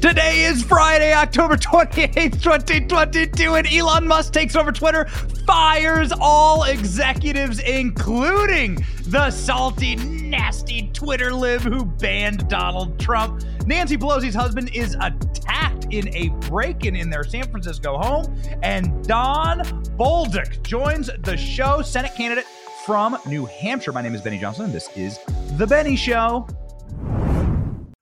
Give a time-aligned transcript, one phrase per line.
[0.00, 5.04] Today is Friday, October 28th, 2022, and Elon Musk takes over Twitter,
[5.46, 13.42] fires all executives, including the salty, nasty Twitter lib who banned Donald Trump.
[13.66, 19.06] Nancy Pelosi's husband is attacked in a break in in their San Francisco home, and
[19.06, 19.58] Don
[19.98, 22.46] Bolduc joins the show, Senate candidate
[22.86, 23.92] from New Hampshire.
[23.92, 25.20] My name is Benny Johnson, and this is
[25.58, 26.48] The Benny Show.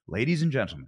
[0.06, 0.86] Ladies and gentlemen,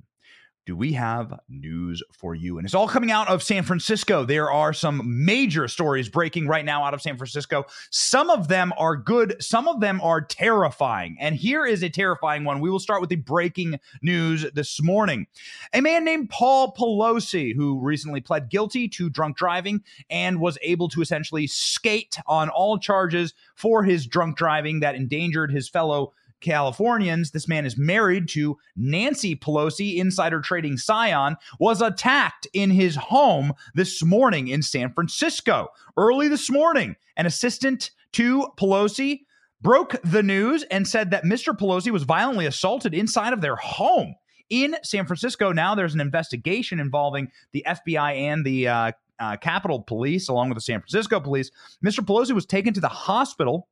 [0.71, 2.57] do we have news for you?
[2.57, 4.25] And it's all coming out of San Francisco.
[4.25, 7.67] There are some major stories breaking right now out of San Francisco.
[7.91, 11.17] Some of them are good, some of them are terrifying.
[11.19, 12.61] And here is a terrifying one.
[12.61, 15.27] We will start with the breaking news this morning.
[15.73, 20.89] A man named Paul Pelosi, who recently pled guilty to drunk driving and was able
[20.91, 27.31] to essentially skate on all charges for his drunk driving that endangered his fellow Californians.
[27.31, 33.53] This man is married to Nancy Pelosi, insider trading scion, was attacked in his home
[33.75, 35.69] this morning in San Francisco.
[35.97, 39.21] Early this morning, an assistant to Pelosi
[39.61, 41.57] broke the news and said that Mr.
[41.57, 44.15] Pelosi was violently assaulted inside of their home
[44.49, 45.53] in San Francisco.
[45.53, 50.57] Now there's an investigation involving the FBI and the uh, uh, Capitol Police, along with
[50.57, 51.51] the San Francisco Police.
[51.85, 52.01] Mr.
[52.01, 53.69] Pelosi was taken to the hospital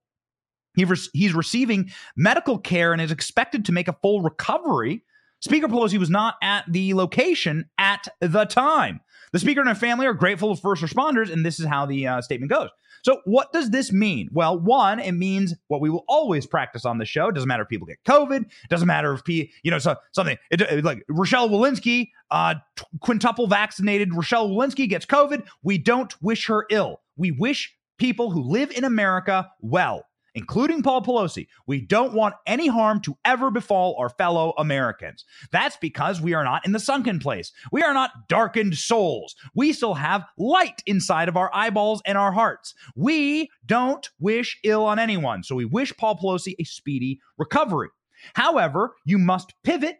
[0.76, 5.02] he re- he's receiving medical care and is expected to make a full recovery.
[5.40, 9.00] Speaker Pelosi was not at the location at the time.
[9.32, 12.06] The speaker and her family are grateful to first responders, and this is how the
[12.06, 12.70] uh, statement goes.
[13.02, 14.28] So, what does this mean?
[14.32, 17.28] Well, one, it means what we will always practice on the show.
[17.28, 18.42] It doesn't matter if people get COVID.
[18.42, 22.54] It doesn't matter if p, you know so, something it, it, like Rochelle Walensky, uh,
[22.76, 25.46] t- quintuple vaccinated Rochelle Walensky gets COVID.
[25.62, 27.00] We don't wish her ill.
[27.16, 32.66] We wish people who live in America well including Paul Pelosi, we don't want any
[32.66, 35.24] harm to ever befall our fellow Americans.
[35.52, 37.52] That's because we are not in the sunken place.
[37.72, 39.34] We are not darkened souls.
[39.54, 42.74] We still have light inside of our eyeballs and our hearts.
[42.94, 45.42] We don't wish ill on anyone.
[45.42, 47.88] So we wish Paul Pelosi a speedy recovery.
[48.34, 49.98] However, you must pivot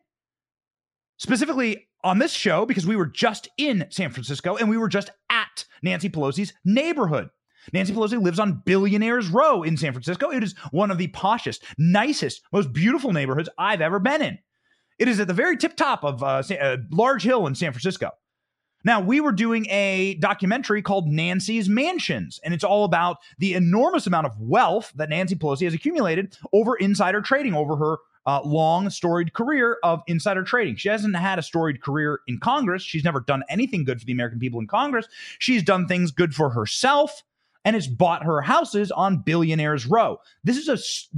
[1.19, 5.11] specifically on this show because we were just in San Francisco and we were just
[5.31, 7.31] at Nancy Pelosi's neighborhood.
[7.73, 10.31] Nancy Pelosi lives on Billionaires Row in San Francisco.
[10.31, 14.39] It is one of the poshest, nicest, most beautiful neighborhoods I've ever been in.
[14.99, 18.11] It is at the very tip top of uh, a large hill in San Francisco.
[18.85, 24.07] Now, we were doing a documentary called Nancy's Mansions, and it's all about the enormous
[24.07, 28.89] amount of wealth that Nancy Pelosi has accumulated over insider trading over her uh, long
[28.91, 30.77] storied career of insider trading.
[30.77, 32.83] She hasn't had a storied career in Congress.
[32.83, 35.09] She's never done anything good for the American people in Congress.
[35.39, 37.25] She's done things good for herself
[37.69, 40.19] and has bought her houses on Billionaires Row.
[40.43, 40.71] This is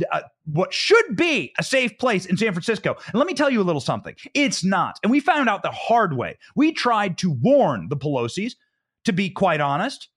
[0.02, 2.96] a, a, what should be a safe place in San Francisco.
[3.06, 4.16] And let me tell you a little something.
[4.34, 4.98] It's not.
[5.04, 6.38] And we found out the hard way.
[6.56, 8.56] We tried to warn the Pelosi's,
[9.04, 10.08] to be quite honest.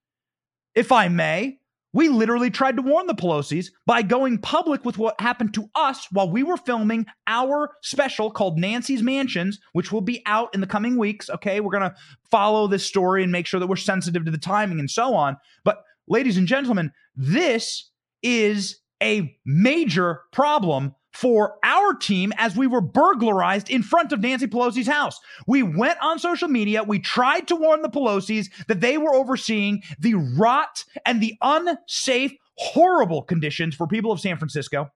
[0.74, 1.60] If I may,
[1.94, 6.08] we literally tried to warn the Pelosi's by going public with what happened to us
[6.12, 10.66] while we were filming our special called Nancy's Mansions, which will be out in the
[10.66, 11.30] coming weeks.
[11.30, 11.96] Okay, we're going to
[12.32, 15.38] follow this story and make sure that we're sensitive to the timing and so on.
[15.64, 17.90] But ladies and gentlemen, this
[18.22, 24.48] is a major problem for our team as we were burglarized in front of Nancy
[24.48, 25.20] Pelosi's house.
[25.46, 26.84] We went on social media.
[26.84, 32.34] We tried to warn the Pelosi's that they were overseeing the rot and the unsafe,
[32.58, 34.90] horrible conditions for people of San Francisco.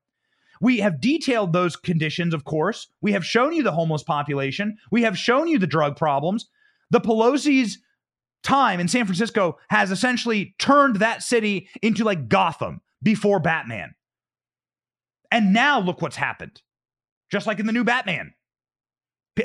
[0.59, 2.87] We have detailed those conditions, of course.
[3.01, 4.77] We have shown you the homeless population.
[4.91, 6.49] We have shown you the drug problems.
[6.89, 7.77] The Pelosi's
[8.43, 13.95] time in San Francisco has essentially turned that city into like Gotham before Batman.
[15.31, 16.61] And now look what's happened.
[17.31, 18.33] Just like in the new Batman.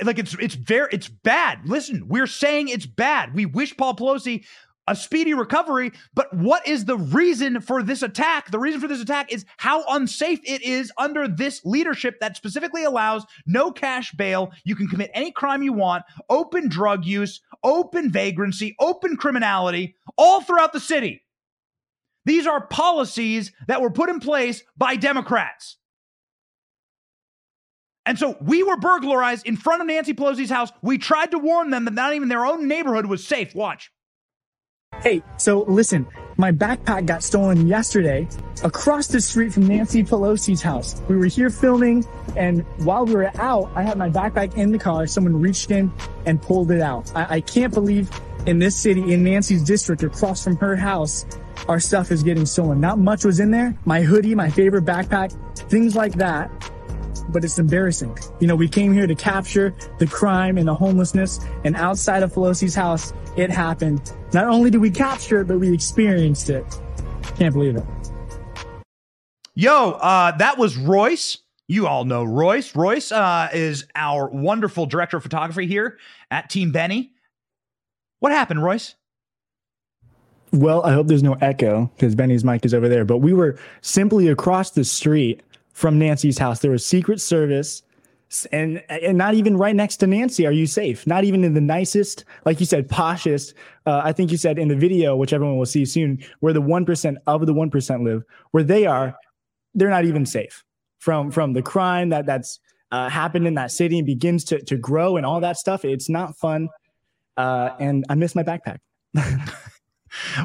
[0.03, 1.61] Like it's it's very it's bad.
[1.67, 3.35] Listen, we're saying it's bad.
[3.35, 4.45] We wish Paul Pelosi
[4.87, 5.93] a speedy recovery.
[6.15, 8.51] But what is the reason for this attack?
[8.51, 12.85] The reason for this attack is how unsafe it is under this leadership that specifically
[12.85, 14.53] allows no cash bail.
[14.65, 20.41] You can commit any crime you want, open drug use, open vagrancy, open criminality, all
[20.41, 21.23] throughout the city.
[22.25, 25.77] These are policies that were put in place by Democrats.
[28.05, 30.73] And so we were burglarized in front of Nancy Pelosi's house.
[30.83, 33.55] We tried to warn them that not even their own neighborhood was safe.
[33.55, 33.93] Watch.
[35.01, 36.07] Hey, so listen,
[36.37, 38.29] my backpack got stolen yesterday
[38.63, 41.03] across the street from Nancy Pelosi's house.
[41.09, 42.07] We were here filming,
[42.37, 45.07] and while we were out, I had my backpack in the car.
[45.09, 45.93] Someone reached in
[46.25, 47.11] and pulled it out.
[47.17, 48.11] I, I can't believe
[48.47, 51.25] in this city, in Nancy's district, across from her house,
[51.69, 52.81] our stuff is getting stolen.
[52.81, 53.77] Not much was in there.
[53.85, 55.33] My hoodie, my favorite backpack,
[55.69, 56.51] things like that.
[57.29, 58.17] but it's embarrassing.
[58.41, 62.33] You know, we came here to capture the crime and the homelessness, and outside of
[62.33, 64.13] Pelosi's house, it happened.
[64.33, 66.65] Not only did we capture it, but we experienced it.
[67.37, 67.85] Can't believe it.
[69.55, 71.39] Yo, uh, that was Royce.
[71.69, 72.75] You all know Royce.
[72.75, 75.99] Royce uh, is our wonderful director of photography here
[76.31, 77.13] at Team Benny.
[78.21, 78.95] What happened, Royce?
[80.53, 83.05] Well, I hope there's no echo because Benny's mic is over there.
[83.05, 85.43] But we were simply across the street
[85.73, 86.61] from Nancy's house.
[86.61, 87.83] There was Secret Service,
[88.53, 90.47] and and not even right next to Nancy.
[90.47, 91.07] Are you safe?
[91.07, 93.55] Not even in the nicest, like you said, poshest.
[93.87, 96.61] Uh, I think you said in the video, which everyone will see soon, where the
[96.61, 99.15] one percent of the one percent live, where they are,
[99.75, 100.65] they're not even safe
[100.99, 104.77] from from the crime that that's uh, happened in that city and begins to to
[104.77, 105.85] grow and all that stuff.
[105.85, 106.69] It's not fun,
[107.37, 108.79] uh, and I miss my backpack.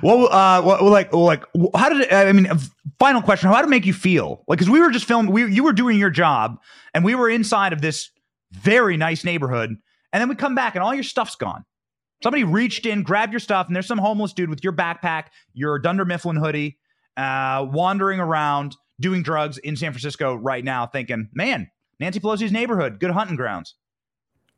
[0.02, 1.44] Well, uh, well, like, like,
[1.76, 2.50] how did I mean?
[3.00, 4.44] Final question: How did it make you feel?
[4.48, 6.58] Like, because we were just filming, we you were doing your job,
[6.94, 8.10] and we were inside of this
[8.52, 9.76] very nice neighborhood,
[10.14, 11.66] and then we come back, and all your stuff's gone.
[12.24, 15.78] Somebody reached in, grabbed your stuff, and there's some homeless dude with your backpack, your
[15.78, 16.80] Dunder Mifflin hoodie,
[17.16, 21.70] uh, wandering around doing drugs in San Francisco right now, thinking, "Man,
[22.00, 23.76] Nancy Pelosi's neighborhood, good hunting grounds."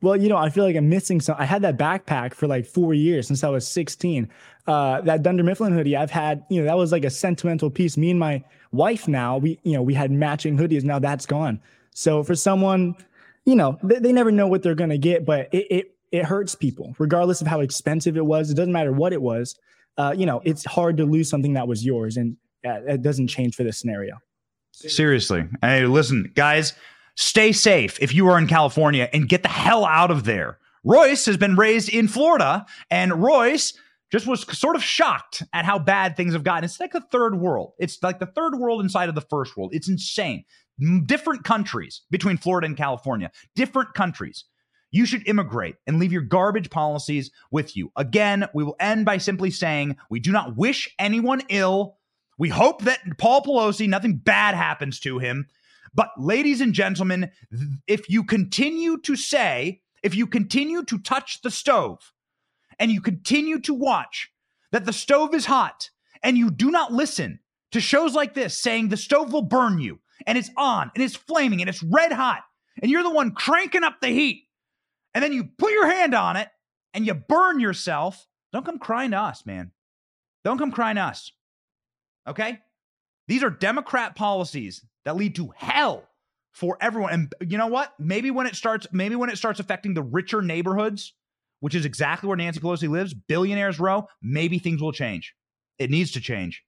[0.01, 1.35] Well, you know, I feel like I'm missing some.
[1.37, 4.29] I had that backpack for like four years since I was 16.
[4.65, 7.97] Uh, that Dunder Mifflin hoodie, I've had, you know, that was like a sentimental piece.
[7.97, 10.83] Me and my wife now, we, you know, we had matching hoodies.
[10.83, 11.59] Now that's gone.
[11.91, 12.95] So for someone,
[13.45, 16.25] you know, they, they never know what they're going to get, but it, it, it
[16.25, 18.49] hurts people regardless of how expensive it was.
[18.49, 19.57] It doesn't matter what it was.
[19.97, 22.15] Uh, you know, it's hard to lose something that was yours.
[22.15, 24.17] And it doesn't change for this scenario.
[24.71, 25.45] Seriously.
[25.61, 26.73] Hey, listen, guys,
[27.19, 30.57] Stay safe if you are in California and get the hell out of there.
[30.85, 33.73] Royce has been raised in Florida, and Royce
[34.09, 36.63] just was sort of shocked at how bad things have gotten.
[36.63, 37.73] It's like the third world.
[37.77, 39.71] It's like the third world inside of the first world.
[39.73, 40.45] It's insane.
[41.05, 44.45] Different countries between Florida and California, different countries.
[44.89, 47.91] You should immigrate and leave your garbage policies with you.
[47.97, 51.97] Again, we will end by simply saying we do not wish anyone ill.
[52.37, 55.47] We hope that Paul Pelosi, nothing bad happens to him.
[55.93, 57.31] But, ladies and gentlemen,
[57.87, 62.13] if you continue to say, if you continue to touch the stove
[62.77, 64.31] and you continue to watch
[64.71, 65.89] that the stove is hot
[66.23, 67.39] and you do not listen
[67.71, 71.15] to shows like this saying the stove will burn you and it's on and it's
[71.15, 72.43] flaming and it's red hot
[72.81, 74.47] and you're the one cranking up the heat
[75.13, 76.49] and then you put your hand on it
[76.93, 79.71] and you burn yourself, don't come crying to us, man.
[80.43, 81.31] Don't come crying to us.
[82.27, 82.59] Okay?
[83.27, 86.03] These are Democrat policies that lead to hell
[86.51, 87.13] for everyone.
[87.13, 87.93] And you know what?
[87.99, 91.13] Maybe when it starts, maybe when it starts affecting the richer neighborhoods,
[91.59, 95.33] which is exactly where Nancy Pelosi lives, billionaires row, maybe things will change.
[95.77, 96.63] It needs to change.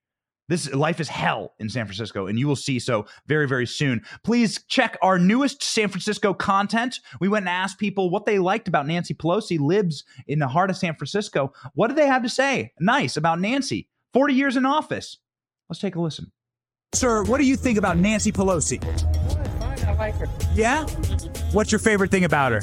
[0.51, 4.01] This life is hell in San Francisco, and you will see so very, very soon.
[4.25, 6.99] Please check our newest San Francisco content.
[7.21, 10.69] We went and asked people what they liked about Nancy Pelosi, lives in the heart
[10.69, 11.53] of San Francisco.
[11.73, 13.87] What did they have to say nice about Nancy?
[14.13, 15.19] 40 years in office.
[15.69, 16.33] Let's take a listen.
[16.93, 18.81] Sir, what do you think about Nancy Pelosi?
[18.83, 19.87] fine.
[19.87, 20.27] I like her.
[20.53, 20.85] Yeah?
[21.53, 22.61] What's your favorite thing about her?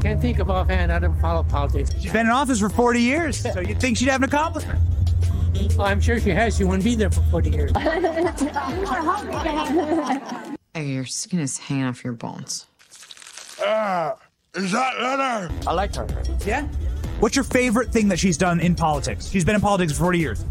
[0.00, 0.90] Can't think of offhand.
[0.90, 1.90] I don't follow politics.
[2.00, 4.80] She's been in office for 40 years, so you'd think she'd have an accomplishment.
[5.76, 6.56] Well, I'm sure she has.
[6.56, 7.72] She wouldn't be there for 40 years.
[10.74, 12.66] Hey, your skin is hanging off your bones.
[13.66, 14.12] Uh,
[14.54, 15.50] is that leather?
[15.66, 16.06] I like her.
[16.44, 16.68] Yeah?
[17.18, 19.30] What's your favorite thing that she's done in politics?
[19.30, 20.44] She's been in politics for 40 years.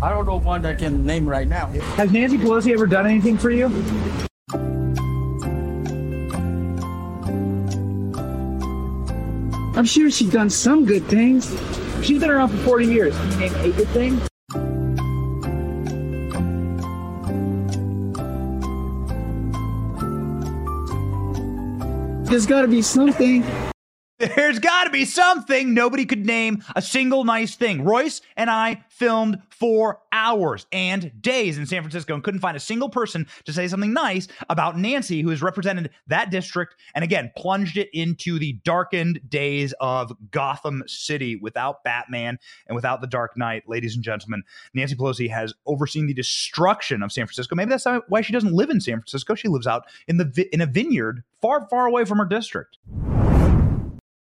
[0.00, 1.66] I don't know one I can name right now.
[1.96, 3.66] Has Nancy Pelosi ever done anything for you?
[9.76, 11.50] I'm sure she's done some good things.
[12.04, 13.16] She's been around for 40 years.
[13.16, 14.31] Can you name a good thing?
[22.32, 23.71] There's got to be something.
[24.36, 25.74] There's got to be something.
[25.74, 27.82] Nobody could name a single nice thing.
[27.84, 32.60] Royce and I filmed for hours and days in San Francisco and couldn't find a
[32.60, 37.32] single person to say something nice about Nancy, who has represented that district and again
[37.36, 42.38] plunged it into the darkened days of Gotham City without Batman
[42.68, 43.68] and without the Dark Knight.
[43.68, 47.56] Ladies and gentlemen, Nancy Pelosi has overseen the destruction of San Francisco.
[47.56, 49.34] Maybe that's why she doesn't live in San Francisco.
[49.34, 52.78] She lives out in the in a vineyard far, far away from her district.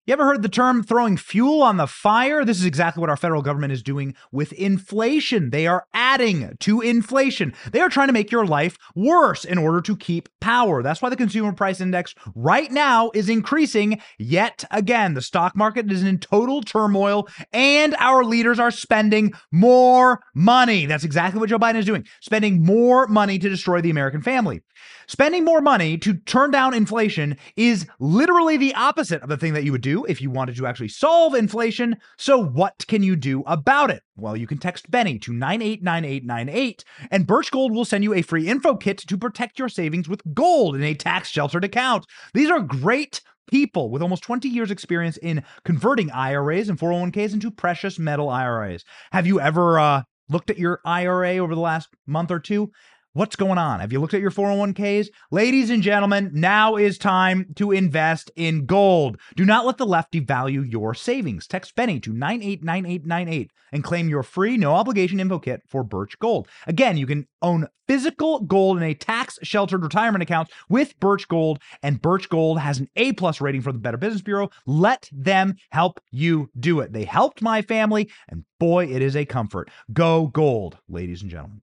[0.06, 2.44] You ever heard the term throwing fuel on the fire?
[2.44, 5.50] This is exactly what our federal government is doing with inflation.
[5.50, 7.52] They are adding to inflation.
[7.72, 10.80] They are trying to make your life worse in order to keep power.
[10.80, 15.14] That's why the consumer price index right now is increasing yet again.
[15.14, 20.86] The stock market is in total turmoil and our leaders are spending more money.
[20.86, 24.62] That's exactly what Joe Biden is doing, spending more money to destroy the American family.
[25.08, 29.64] Spending more money to turn down inflation is literally the opposite of the thing that
[29.64, 31.96] you would do if you wanted to actually solve inflation.
[32.16, 34.02] So, what can you do about it?
[34.16, 38.48] Well, you can text Benny to 989898, and Birch Gold will send you a free
[38.48, 42.06] info kit to protect your savings with gold in a tax sheltered account.
[42.34, 47.50] These are great people with almost 20 years experience in converting IRAs and 401ks into
[47.50, 48.84] precious metal IRAs.
[49.12, 52.70] Have you ever uh, looked at your IRA over the last month or two?
[53.16, 53.80] What's going on?
[53.80, 55.08] Have you looked at your 401ks?
[55.30, 59.18] Ladies and gentlemen, now is time to invest in gold.
[59.34, 61.46] Do not let the left devalue your savings.
[61.46, 66.46] Text Benny to 989898 and claim your free, no obligation info kit for Birch Gold.
[66.66, 71.58] Again, you can own physical gold in a tax sheltered retirement account with Birch Gold,
[71.82, 74.50] and Birch Gold has an A plus rating from the Better Business Bureau.
[74.66, 76.92] Let them help you do it.
[76.92, 79.70] They helped my family, and boy, it is a comfort.
[79.90, 81.62] Go gold, ladies and gentlemen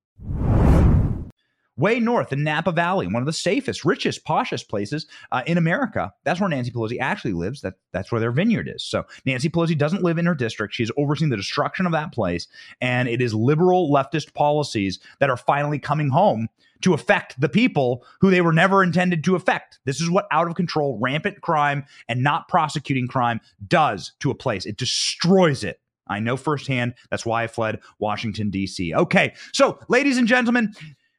[1.78, 6.14] way north in Napa Valley, one of the safest, richest, poshest places uh, in America.
[6.24, 7.62] That's where Nancy Pelosi actually lives.
[7.62, 8.84] That that's where their vineyard is.
[8.84, 10.74] So Nancy Pelosi doesn't live in her district.
[10.74, 12.48] She's overseeing the destruction of that place,
[12.82, 16.48] and it is liberal leftist policies that are finally coming home
[16.82, 19.80] to affect the people who they were never intended to affect.
[19.86, 24.36] This is what out of control, rampant crime and not prosecuting crime does to a
[24.36, 24.66] place.
[24.66, 25.80] It destroys it.
[26.08, 26.96] I know firsthand.
[27.10, 28.94] That's why I fled Washington, D.C.
[28.94, 30.74] Okay, so ladies and gentlemen,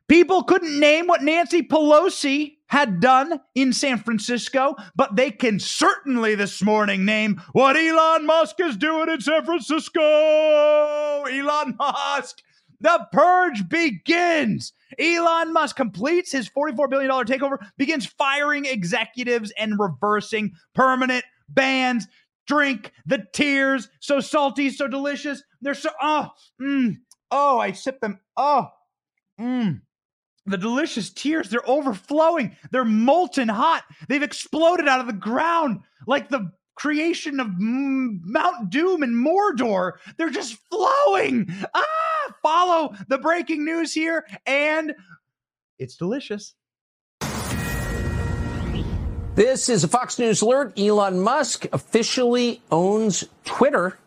[0.07, 6.35] People couldn't name what Nancy Pelosi had done in San Francisco, but they can certainly
[6.35, 10.01] this morning name what Elon Musk is doing in San Francisco.
[10.03, 12.43] Elon Musk.
[12.81, 14.75] The purge begins.
[14.99, 22.07] Elon Musk completes his $44 billion takeover, begins firing executives and reversing permanent bans.
[22.47, 25.43] Drink the tears, so salty, so delicious.
[25.63, 26.29] They're so, oh,
[26.61, 26.97] mm,
[27.31, 28.21] oh, I sip them.
[28.37, 28.69] Oh,
[29.41, 29.81] mm
[30.47, 36.29] the delicious tears they're overflowing they're molten hot they've exploded out of the ground like
[36.29, 39.93] the creation of mount doom and mordor.
[40.17, 41.49] They're just flowing.
[41.75, 41.85] Ah
[42.43, 44.95] follow the breaking news here and
[45.79, 46.55] it's delicious.
[49.35, 50.79] This is a fox news alert.
[50.79, 53.99] Elon musk officially owns twitter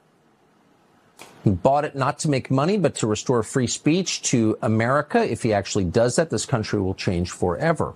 [1.48, 5.24] he bought it not to make money, but to restore free speech to America.
[5.24, 7.94] If he actually does that, this country will change forever.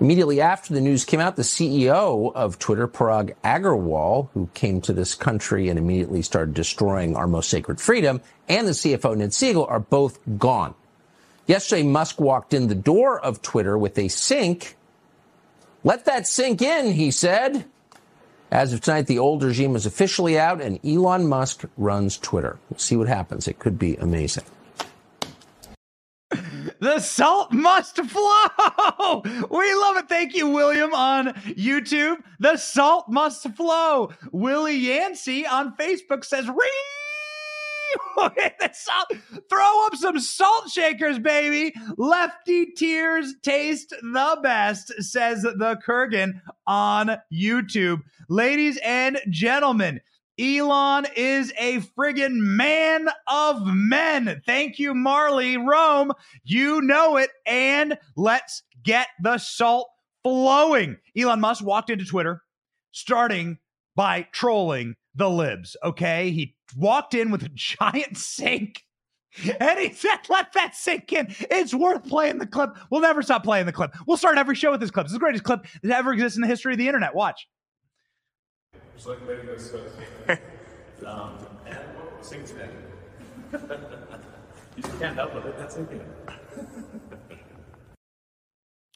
[0.00, 4.92] Immediately after the news came out, the CEO of Twitter, Parag Agrawal, who came to
[4.92, 9.70] this country and immediately started destroying our most sacred freedom, and the CFO, Ned Segal,
[9.70, 10.74] are both gone.
[11.46, 14.76] Yesterday, Musk walked in the door of Twitter with a sink.
[15.84, 17.64] Let that sink in, he said.
[18.56, 22.58] As of tonight, the old regime is officially out and Elon Musk runs Twitter.
[22.70, 23.46] We'll see what happens.
[23.46, 24.44] It could be amazing.
[26.80, 29.22] The salt must flow.
[29.50, 30.08] We love it.
[30.08, 32.16] Thank you, William, on YouTube.
[32.40, 34.12] The salt must flow.
[34.32, 36.48] Willie Yancey on Facebook says,
[39.50, 41.74] Throw up some salt shakers, baby.
[41.96, 48.02] Lefty tears taste the best, says the Kurgan on YouTube.
[48.28, 50.00] Ladies and gentlemen,
[50.38, 54.42] Elon is a friggin' man of men.
[54.44, 56.12] Thank you, Marley Rome.
[56.44, 57.30] You know it.
[57.46, 59.88] And let's get the salt
[60.22, 60.98] flowing.
[61.16, 62.42] Elon Musk walked into Twitter
[62.92, 63.58] starting
[63.94, 65.76] by trolling the libs.
[65.82, 66.30] Okay.
[66.30, 68.82] He walked in with a giant sink
[69.60, 71.26] and he said, let that sink in.
[71.50, 72.76] It's worth playing the clip.
[72.90, 73.94] We'll never stop playing the clip.
[74.06, 75.04] We'll start every show with this clip.
[75.04, 77.14] It's the greatest clip that ever exists in the history of the internet.
[77.14, 77.48] Watch.
[81.04, 81.38] Um,
[84.76, 85.58] you can't help it.
[85.58, 86.00] That's sinking.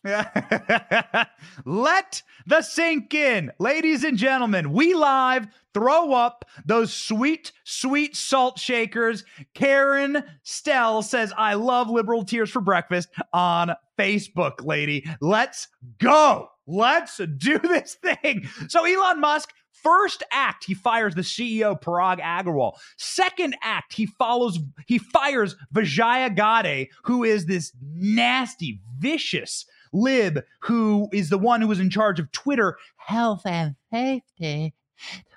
[1.64, 3.52] Let the sink in.
[3.58, 9.24] Ladies and gentlemen, we live throw up those sweet, sweet salt shakers.
[9.54, 15.06] Karen Stell says, I love liberal tears for breakfast on Facebook, lady.
[15.20, 16.48] Let's go.
[16.66, 18.48] Let's do this thing.
[18.68, 19.50] So, Elon Musk
[19.82, 22.72] First act, he fires the CEO Parag Agrawal.
[22.98, 31.08] Second act, he follows, he fires Vijaya Gadde, who is this nasty, vicious lib who
[31.12, 34.74] is the one who was in charge of Twitter health and safety.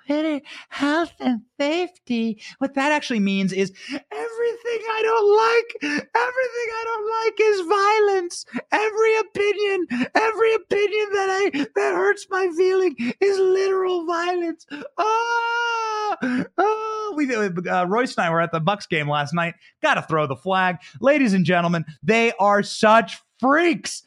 [0.06, 2.42] Twitter health and safety.
[2.58, 8.44] What that actually means is everything I don't like, everything I don't like is violence.
[8.72, 14.66] Every opinion, every opinion that I that hurts my feeling is literal violence.
[14.98, 16.16] Oh,
[16.58, 16.90] oh.
[17.16, 19.54] We uh, uh, Royce and I were at the Bucks game last night.
[19.82, 21.84] Got to throw the flag, ladies and gentlemen.
[22.02, 24.02] They are such freaks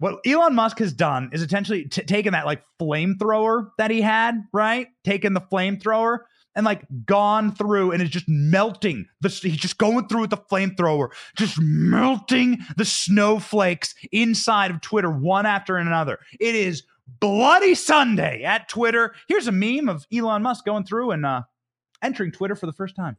[0.00, 4.42] what Elon Musk has done is essentially t- taken that like flamethrower that he had,
[4.52, 4.88] right?
[5.04, 6.20] Taken the flamethrower
[6.56, 10.38] and like gone through and is just melting the he's just going through with the
[10.38, 16.18] flamethrower, just melting the snowflakes inside of Twitter one after another.
[16.40, 16.82] It is
[17.20, 19.14] bloody Sunday at Twitter.
[19.28, 21.42] Here's a meme of Elon Musk going through and uh
[22.02, 23.18] entering Twitter for the first time.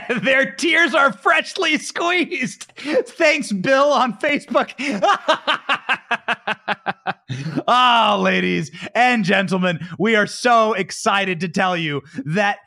[0.22, 2.72] Their tears are freshly squeezed.
[2.76, 4.72] Thanks, Bill, on Facebook.
[7.66, 12.58] Ah, oh, ladies and gentlemen, we are so excited to tell you that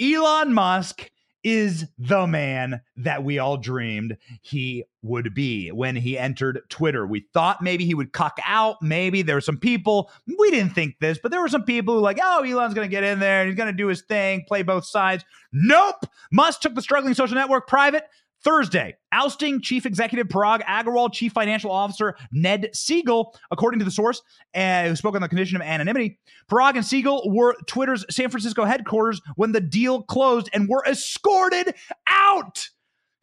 [0.00, 1.10] Elon Musk
[1.44, 7.06] is the man that we all dreamed he would be when he entered Twitter.
[7.06, 8.76] We thought maybe he would cuck out.
[8.80, 12.00] Maybe there were some people, we didn't think this, but there were some people who
[12.00, 14.44] like, oh, Elon's going to get in there and he's going to do his thing,
[14.46, 15.24] play both sides.
[15.52, 16.06] Nope.
[16.30, 18.04] Musk took the struggling social network private,
[18.44, 24.22] Thursday, ousting Chief Executive Parag Agrawal, Chief Financial Officer Ned Segal, according to the source,
[24.54, 26.18] uh, who spoke on the condition of anonymity.
[26.50, 31.74] Parag and Segal were Twitter's San Francisco headquarters when the deal closed and were escorted
[32.08, 32.68] out.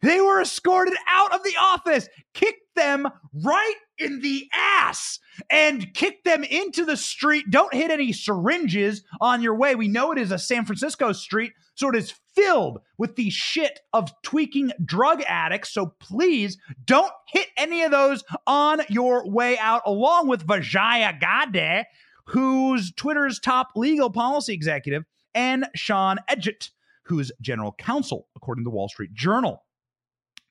[0.02, 3.06] They were escorted out of the office, kicked them
[3.44, 5.18] right in the ass,
[5.50, 7.44] and kicked them into the street.
[7.50, 9.74] Don't hit any syringes on your way.
[9.74, 13.80] We know it is a San Francisco street, so it is filled with the shit
[13.94, 15.72] of tweaking drug addicts.
[15.72, 21.86] So please don't hit any of those on your way out, along with Vijaya Gadde,
[22.26, 26.68] who's Twitter's top legal policy executive, and Sean Edgett,
[27.04, 29.64] who's general counsel, according to the Wall Street Journal.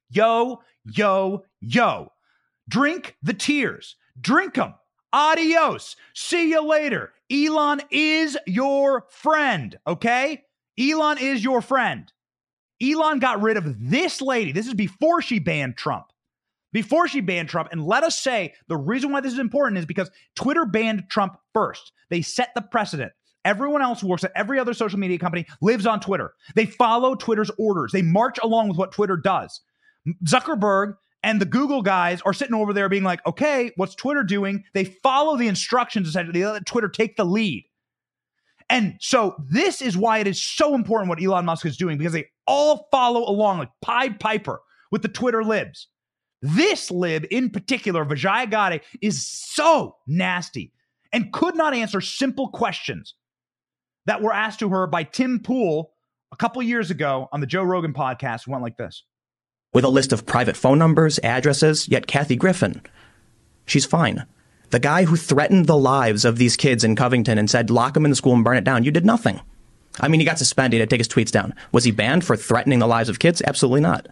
[0.10, 2.12] Yo, yo, yo.
[2.68, 3.96] Drink the tears.
[4.20, 4.74] Drink them.
[5.14, 5.96] Adios.
[6.16, 7.14] See you later.
[7.32, 10.44] Elon is your friend, okay?
[10.80, 12.12] Elon is your friend.
[12.82, 14.52] Elon got rid of this lady.
[14.52, 16.06] This is before she banned Trump.
[16.72, 17.70] Before she banned Trump.
[17.72, 21.38] And let us say the reason why this is important is because Twitter banned Trump
[21.54, 21.92] first.
[22.10, 23.12] They set the precedent.
[23.44, 26.34] Everyone else who works at every other social media company lives on Twitter.
[26.56, 29.62] They follow Twitter's orders, they march along with what Twitter does.
[30.26, 34.64] Zuckerberg and the Google guys are sitting over there being like, okay, what's Twitter doing?
[34.74, 36.40] They follow the instructions essentially.
[36.40, 37.66] They let Twitter take the lead.
[38.70, 42.14] And so this is why it is so important what Elon Musk is doing because
[42.14, 45.88] they all follow along like Pied Piper with the Twitter libs.
[46.42, 50.72] This lib in particular, Vijaya Gadde, is so nasty
[51.12, 53.16] and could not answer simple questions
[54.06, 55.92] that were asked to her by Tim Pool
[56.32, 58.48] a couple years ago on the Joe Rogan podcast.
[58.48, 59.04] Went like this
[59.74, 62.82] with a list of private phone numbers, addresses, yet Kathy Griffin,
[63.66, 64.26] she's fine.
[64.70, 68.06] The guy who threatened the lives of these kids in Covington and said, lock them
[68.06, 69.42] in the school and burn it down, you did nothing.
[70.00, 71.54] I mean, he got suspended, he had to take his tweets down.
[71.72, 73.42] Was he banned for threatening the lives of kids?
[73.46, 74.08] Absolutely not.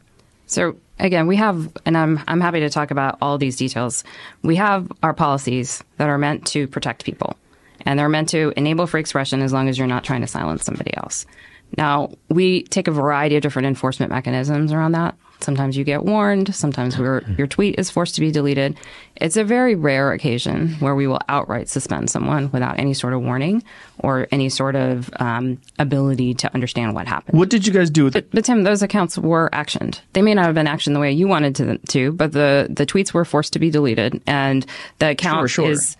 [0.48, 4.04] So again, we have, and I'm I'm happy to talk about all these details.
[4.44, 7.36] We have our policies that are meant to protect people,
[7.86, 10.64] and they're meant to enable free expression as long as you're not trying to silence
[10.64, 11.26] somebody else.
[11.78, 15.16] Now, we take a variety of different enforcement mechanisms around that.
[15.40, 16.54] Sometimes you get warned.
[16.54, 18.78] Sometimes your tweet is forced to be deleted.
[19.16, 23.22] It's a very rare occasion where we will outright suspend someone without any sort of
[23.22, 23.64] warning
[24.00, 27.38] or any sort of um, ability to understand what happened.
[27.38, 28.32] What did you guys do with but, it?
[28.32, 30.02] But Tim, those accounts were actioned.
[30.14, 32.86] They may not have been actioned the way you wanted to, to but the, the
[32.86, 34.66] tweets were forced to be deleted, and
[35.00, 35.72] the account sure, sure.
[35.72, 35.98] is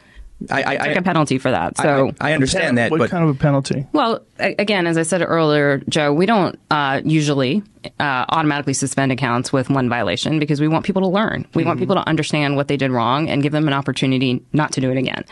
[0.52, 1.78] I, I, I, a penalty for that.
[1.78, 2.92] So I, I understand that.
[2.92, 3.88] What but, kind of a penalty?
[3.92, 7.64] Well, again, as I said earlier, Joe, we don't uh, usually
[8.00, 11.48] uh, automatically suspend accounts with one violation because we want people to learn.
[11.54, 11.70] We mm-hmm.
[11.70, 14.82] want people to understand what they did wrong and give them an opportunity not to
[14.82, 15.26] do it again.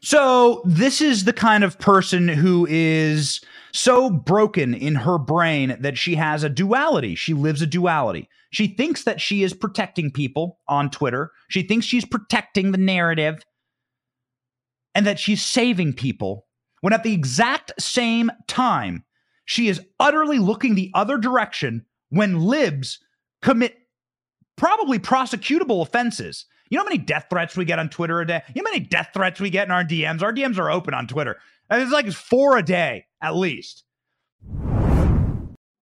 [0.00, 3.40] So this is the kind of person who is
[3.72, 7.14] so broken in her brain that she has a duality.
[7.14, 8.28] She lives a duality.
[8.50, 11.30] She thinks that she is protecting people on Twitter.
[11.48, 13.42] She thinks she's protecting the narrative
[14.94, 16.46] and that she's saving people
[16.80, 19.04] when at the exact same time
[19.44, 22.98] she is utterly looking the other direction when libs
[23.40, 23.76] commit
[24.56, 26.46] probably prosecutable offenses.
[26.70, 28.42] You know how many death threats we get on Twitter a day?
[28.54, 30.22] You know how many death threats we get in our DMs?
[30.22, 31.36] Our DMs are open on Twitter.
[31.70, 33.84] Uh, it's like four a day at least.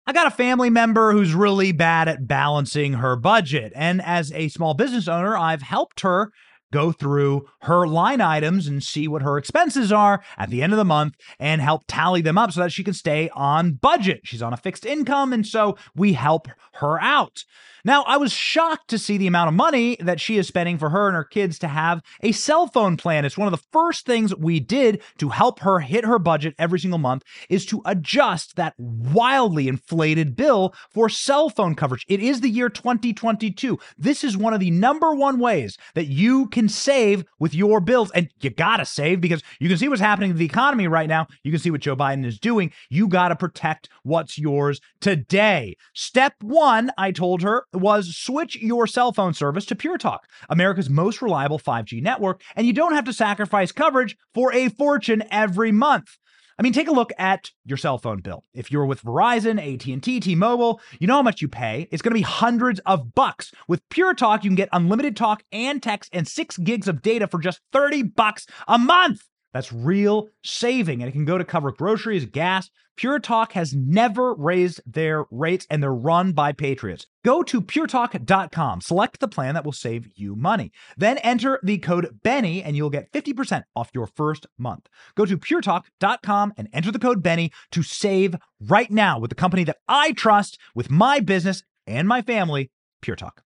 [0.08, 3.72] I got a family member who's really bad at balancing her budget.
[3.74, 6.30] And as a small business owner, I've helped her
[6.72, 10.76] go through her line items and see what her expenses are at the end of
[10.76, 14.20] the month and help tally them up so that she can stay on budget.
[14.24, 17.44] She's on a fixed income, and so we help her out.
[17.86, 20.90] Now, I was shocked to see the amount of money that she is spending for
[20.90, 23.24] her and her kids to have a cell phone plan.
[23.24, 26.80] It's one of the first things we did to help her hit her budget every
[26.80, 32.04] single month is to adjust that wildly inflated bill for cell phone coverage.
[32.08, 33.78] It is the year 2022.
[33.96, 38.10] This is one of the number one ways that you can save with your bills.
[38.12, 41.08] And you got to save because you can see what's happening to the economy right
[41.08, 41.26] now.
[41.42, 42.72] You can see what Joe Biden is doing.
[42.88, 45.76] You got to protect what's yours today.
[45.94, 50.88] Step one, I told her, was switch your cell phone service to Pure Talk, America's
[50.88, 55.72] most reliable 5G network, and you don't have to sacrifice coverage for a fortune every
[55.72, 56.16] month.
[56.58, 58.44] I mean, take a look at your cell phone bill.
[58.54, 61.86] If you're with Verizon, AT&T, T-Mobile, you know how much you pay.
[61.90, 63.52] It's going to be hundreds of bucks.
[63.68, 67.28] With Pure Talk, you can get unlimited talk and text and 6 gigs of data
[67.28, 69.28] for just 30 bucks a month.
[69.56, 72.68] That's real saving, and it can go to cover groceries, gas.
[72.94, 77.06] Pure Talk has never raised their rates, and they're run by patriots.
[77.24, 80.72] Go to puretalk.com, select the plan that will save you money.
[80.98, 84.90] Then enter the code Benny, and you'll get 50% off your first month.
[85.14, 89.64] Go to puretalk.com and enter the code Benny to save right now with the company
[89.64, 93.42] that I trust with my business and my family, Pure Talk.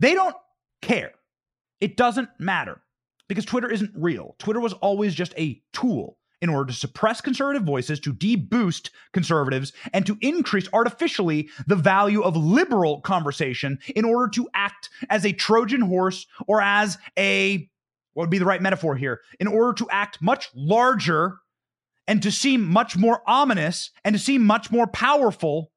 [0.00, 0.34] They don't
[0.82, 1.12] care.
[1.80, 2.82] It doesn't matter
[3.28, 4.34] because Twitter isn't real.
[4.38, 9.72] Twitter was always just a tool in order to suppress conservative voices, to deboost conservatives,
[9.92, 15.32] and to increase artificially the value of liberal conversation in order to act as a
[15.32, 17.68] Trojan horse or as a,
[18.14, 21.38] what would be the right metaphor here, in order to act much larger
[22.06, 25.72] and to seem much more ominous and to seem much more powerful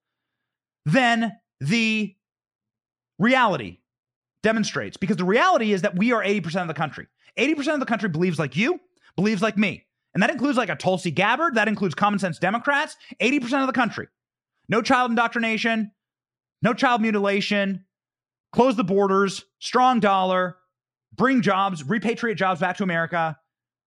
[0.86, 2.16] than the
[3.20, 3.81] reality
[4.44, 4.98] demonstrates.
[4.98, 7.08] Because the reality is that we are 80% of the country.
[7.38, 8.80] 80% of the country believes like you,
[9.16, 9.86] believes like me.
[10.14, 13.74] And that includes like a Tulsi Gabbard, that includes common sense Democrats, 80% of the
[13.74, 14.08] country.
[14.68, 15.92] No child indoctrination,
[16.62, 17.86] no child mutilation,
[18.52, 20.58] close the borders, strong dollar,
[21.16, 23.38] bring jobs, repatriate jobs back to America.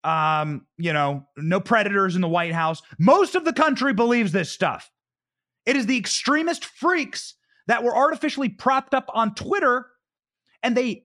[0.05, 2.81] Um, you know, no predators in the White House.
[2.99, 4.91] Most of the country believes this stuff.
[5.65, 7.35] It is the extremist freaks
[7.67, 9.87] that were artificially propped up on Twitter
[10.63, 11.05] and they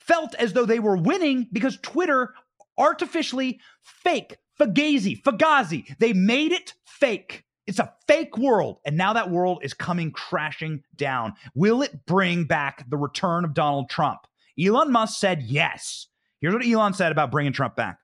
[0.00, 2.34] felt as though they were winning because Twitter
[2.78, 7.44] artificially fake, Fugazi, Fugazi, they made it fake.
[7.66, 8.78] It's a fake world.
[8.84, 11.34] And now that world is coming crashing down.
[11.54, 14.26] Will it bring back the return of Donald Trump?
[14.60, 16.08] Elon Musk said yes.
[16.40, 17.98] Here's what Elon said about bringing Trump back.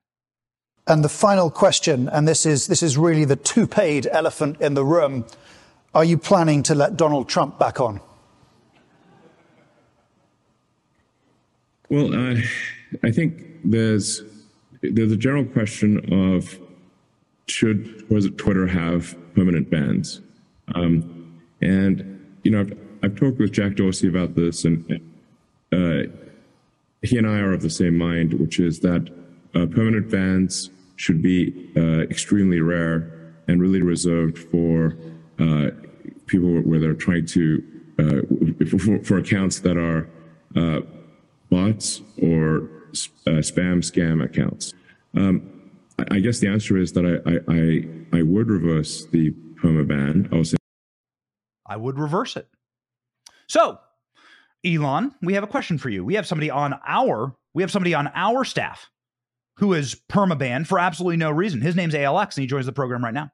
[0.86, 4.84] And the final question, and this is this is really the two-paid elephant in the
[4.84, 5.26] room:
[5.94, 8.00] Are you planning to let Donald Trump back on?
[11.90, 12.36] Well, uh,
[13.02, 14.22] I think there's
[14.82, 16.58] there's a general question of
[17.46, 20.20] should was it Twitter have permanent bans,
[20.74, 25.00] um, and you know I've, I've, talked with Jack Dorsey about this, and
[25.72, 26.12] uh,
[27.02, 29.08] he and I are of the same mind, which is that
[29.54, 34.94] uh, permanent bans should be uh, extremely rare and really reserved for
[35.38, 35.70] uh,
[36.26, 37.64] people where they're trying to
[37.98, 40.06] uh, for, for, accounts that are
[41.50, 42.70] bots or
[43.26, 44.72] uh, spam scam accounts?
[45.14, 45.70] Um,
[46.10, 50.28] I guess the answer is that I, I, I, I would reverse the perma ban.
[50.32, 52.48] I, I would reverse it.
[53.48, 53.78] So,
[54.64, 56.04] Elon, we have a question for you.
[56.04, 58.88] We have somebody on our we have somebody on our staff
[59.56, 61.60] who is perma banned for absolutely no reason.
[61.60, 63.30] His name's ALX, and he joins the program right now.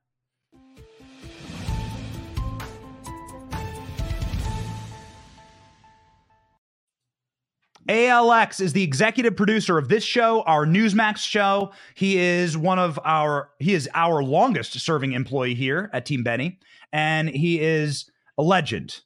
[7.89, 11.73] ALX is the executive producer of this show, our Newsmax show.
[11.95, 16.59] He is one of our he is our longest serving employee here at Team Benny,
[16.93, 19.01] and he is a legend.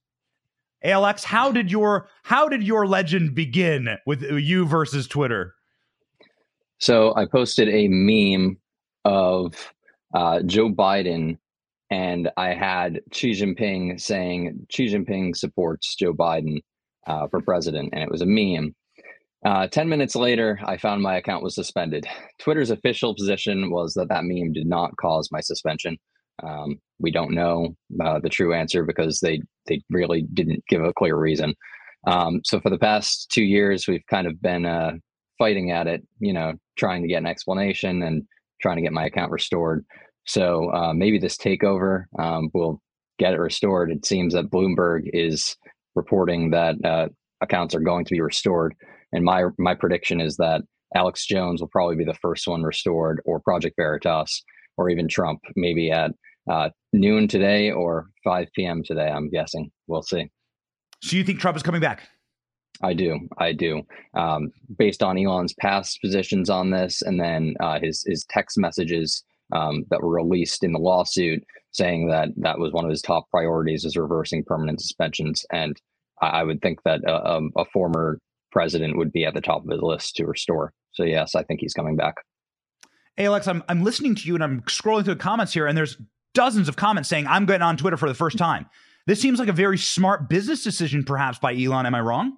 [0.84, 5.54] ALX, how did your how did your legend begin with you versus Twitter?
[6.78, 8.58] So I posted a meme
[9.04, 9.72] of
[10.14, 11.36] uh, Joe Biden,
[11.90, 16.60] and I had Xi Jinping saying Xi Jinping supports Joe Biden
[17.08, 18.74] uh, for president, and it was a meme.
[19.44, 22.06] Uh, 10 minutes later, I found my account was suspended.
[22.38, 25.96] Twitter's official position was that that meme did not cause my suspension.
[26.42, 30.92] Um, we don't know uh, the true answer because they they really didn't give a
[30.92, 31.54] clear reason.
[32.06, 34.92] Um, so for the past two years, we've kind of been uh,
[35.36, 38.22] fighting at it, you know, trying to get an explanation and
[38.60, 39.84] trying to get my account restored.
[40.26, 42.80] So uh, maybe this takeover um, will
[43.18, 43.90] get it restored.
[43.90, 45.56] It seems that Bloomberg is
[45.98, 47.08] reporting that uh,
[47.42, 48.74] accounts are going to be restored,
[49.12, 50.62] and my my prediction is that
[50.94, 54.42] Alex Jones will probably be the first one restored, or Project Veritas,
[54.78, 56.12] or even Trump, maybe at
[56.50, 58.82] uh, noon today or 5 p.m.
[58.82, 59.08] today.
[59.08, 59.70] I'm guessing.
[59.86, 60.30] We'll see.
[61.02, 62.08] So you think Trump is coming back?
[62.82, 63.18] I do.
[63.38, 63.82] I do.
[64.14, 69.24] Um, based on Elon's past positions on this, and then uh, his his text messages
[69.52, 73.28] um, that were released in the lawsuit, saying that that was one of his top
[73.30, 75.44] priorities is reversing permanent suspensions.
[75.52, 75.80] And
[76.20, 78.18] I, would think that a, um, a former
[78.50, 80.72] president would be at the top of his list to restore.
[80.92, 82.16] So yes, I think he's coming back.
[83.16, 85.76] Hey Alex, I'm I'm listening to you and I'm scrolling through the comments here, and
[85.76, 85.96] there's
[86.34, 88.66] dozens of comments saying I'm getting on Twitter for the first time.
[89.06, 91.86] This seems like a very smart business decision, perhaps by Elon.
[91.86, 92.36] Am I wrong?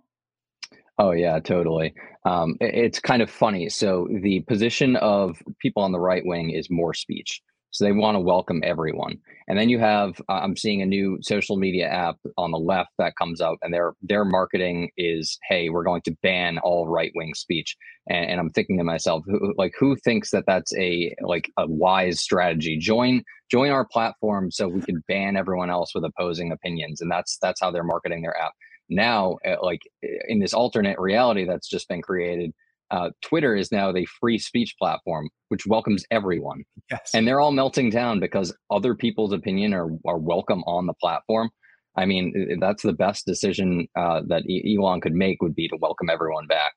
[0.99, 1.95] Oh yeah, totally.
[2.25, 3.69] Um, it's kind of funny.
[3.69, 7.43] So the position of people on the right wing is more speech.
[7.71, 9.19] So they want to welcome everyone.
[9.49, 12.91] And then you have uh, I'm seeing a new social media app on the left
[12.99, 17.13] that comes up, and their their marketing is, "Hey, we're going to ban all right
[17.15, 17.77] wing speech."
[18.09, 21.67] And, and, I'm thinking to myself, who, like, who thinks that that's a like a
[21.67, 22.77] wise strategy?
[22.79, 27.39] Join join our platform so we can ban everyone else with opposing opinions, and that's
[27.41, 28.53] that's how they're marketing their app
[28.91, 29.83] now uh, like
[30.29, 32.53] in this alternate reality that's just been created
[32.91, 36.65] uh, twitter is now the free speech platform which welcomes everyone.
[36.91, 37.11] Yes.
[37.13, 41.51] and they're all melting down because other people's opinion are, are welcome on the platform.
[41.97, 46.09] I mean that's the best decision uh, that elon could make would be to welcome
[46.09, 46.73] everyone back.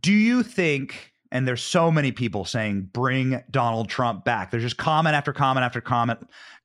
[0.00, 4.52] Do you think and there's so many people saying bring Donald Trump back.
[4.52, 6.20] There's just comment after comment after comment.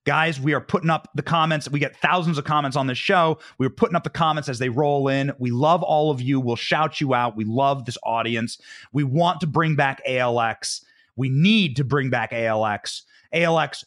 [0.05, 1.67] Guys, we are putting up the comments.
[1.67, 3.39] We get thousands of comments on this show.
[3.57, 5.33] We're putting up the comments as they roll in.
[5.39, 6.39] We love all of you.
[6.39, 7.35] We'll shout you out.
[7.35, 8.61] We love this audience.
[8.93, 10.83] We want to bring back ALX.
[11.15, 13.01] We need to bring back ALX.
[13.33, 13.83] ALX,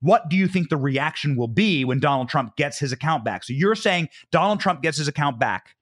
[0.00, 3.44] what do you think the reaction will be when Donald Trump gets his account back?
[3.44, 5.74] So you're saying Donald Trump gets his account back.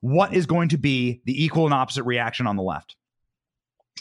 [0.00, 2.96] What is going to be the equal and opposite reaction on the left?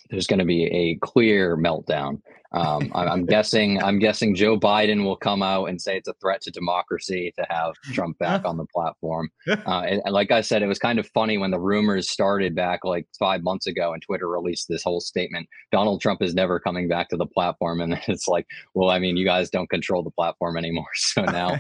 [0.10, 2.22] There's going to be a clear meltdown.
[2.56, 3.82] Um, I'm guessing.
[3.84, 7.46] I'm guessing Joe Biden will come out and say it's a threat to democracy to
[7.50, 9.30] have Trump back on the platform.
[9.66, 12.56] Uh, and, and, like I said, it was kind of funny when the rumors started
[12.56, 16.60] back like five months ago, and Twitter released this whole statement: Donald Trump is never
[16.60, 17.82] coming back to the platform.
[17.82, 21.60] And it's like, well, I mean, you guys don't control the platform anymore, so now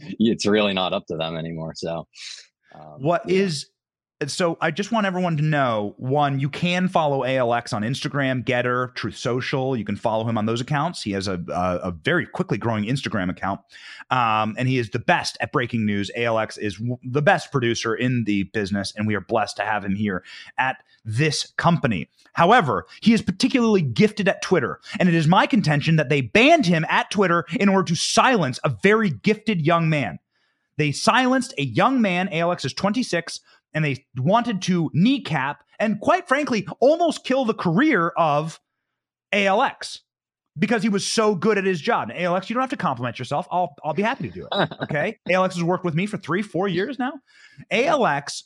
[0.00, 1.72] it's really not up to them anymore.
[1.74, 2.06] So,
[2.74, 3.42] um, what yeah.
[3.42, 3.66] is
[4.30, 8.94] so I just want everyone to know one, you can follow ALX on Instagram, Gettr,
[8.94, 9.76] Truth Social.
[9.76, 11.02] You can follow him on those accounts.
[11.02, 13.60] He has a, a, a very quickly growing Instagram account,
[14.10, 16.10] um, and he is the best at breaking news.
[16.16, 19.84] ALX is w- the best producer in the business, and we are blessed to have
[19.84, 20.22] him here
[20.58, 22.08] at this company.
[22.34, 26.66] However, he is particularly gifted at Twitter, and it is my contention that they banned
[26.66, 30.18] him at Twitter in order to silence a very gifted young man.
[30.76, 33.40] They silenced a young man, ALX is 26,
[33.74, 38.60] and they wanted to kneecap and quite frankly almost kill the career of
[39.32, 39.98] ALX
[40.56, 42.10] because he was so good at his job.
[42.10, 43.46] And ALX, you don't have to compliment yourself.
[43.50, 44.68] I'll I'll be happy to do it.
[44.82, 45.18] Okay.
[45.28, 47.12] ALX has worked with me for three, four years now.
[47.72, 48.44] ALX,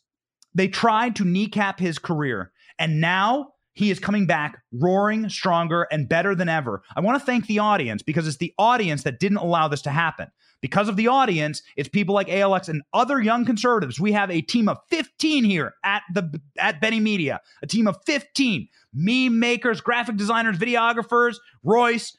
[0.55, 6.09] they tried to kneecap his career, and now he is coming back roaring, stronger, and
[6.09, 6.83] better than ever.
[6.97, 9.91] I want to thank the audience because it's the audience that didn't allow this to
[9.91, 10.29] happen
[10.61, 14.01] because of the audience, it's people like ALX and other young conservatives.
[14.01, 17.97] We have a team of 15 here at the at Benny Media, a team of
[18.07, 22.16] 15 meme makers, graphic designers, videographers, Royce.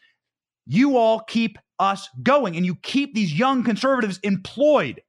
[0.66, 5.02] You all keep us going and you keep these young conservatives employed.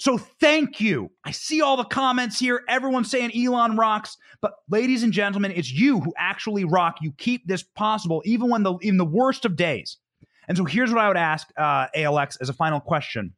[0.00, 1.10] So thank you.
[1.24, 2.62] I see all the comments here.
[2.68, 6.98] Everyone's saying Elon rocks, but ladies and gentlemen, it's you who actually rock.
[7.00, 9.98] You keep this possible even when the in the worst of days.
[10.48, 13.34] And so here's what I would ask uh, ALX as a final question.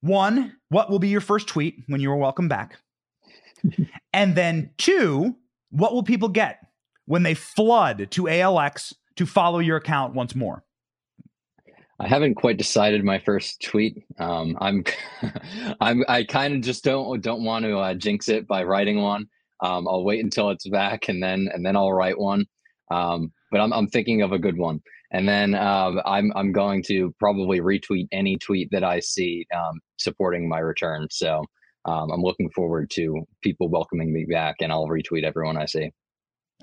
[0.00, 2.78] One, what will be your first tweet when you are welcome back?
[4.12, 5.36] and then two,
[5.70, 6.58] what will people get
[7.04, 10.64] when they flood to ALX to follow your account once more?
[12.00, 14.02] I haven't quite decided my first tweet.
[14.18, 14.84] Um, I'm,
[15.80, 19.28] I'm, I kind of just don't don't want to uh, jinx it by writing one.
[19.60, 22.46] Um, I'll wait until it's back and then and then I'll write one.
[22.90, 24.80] Um, but I'm, I'm thinking of a good one.
[25.12, 29.78] And then uh, I'm I'm going to probably retweet any tweet that I see um,
[29.98, 31.06] supporting my return.
[31.10, 31.44] So
[31.84, 35.90] um, I'm looking forward to people welcoming me back, and I'll retweet everyone I see.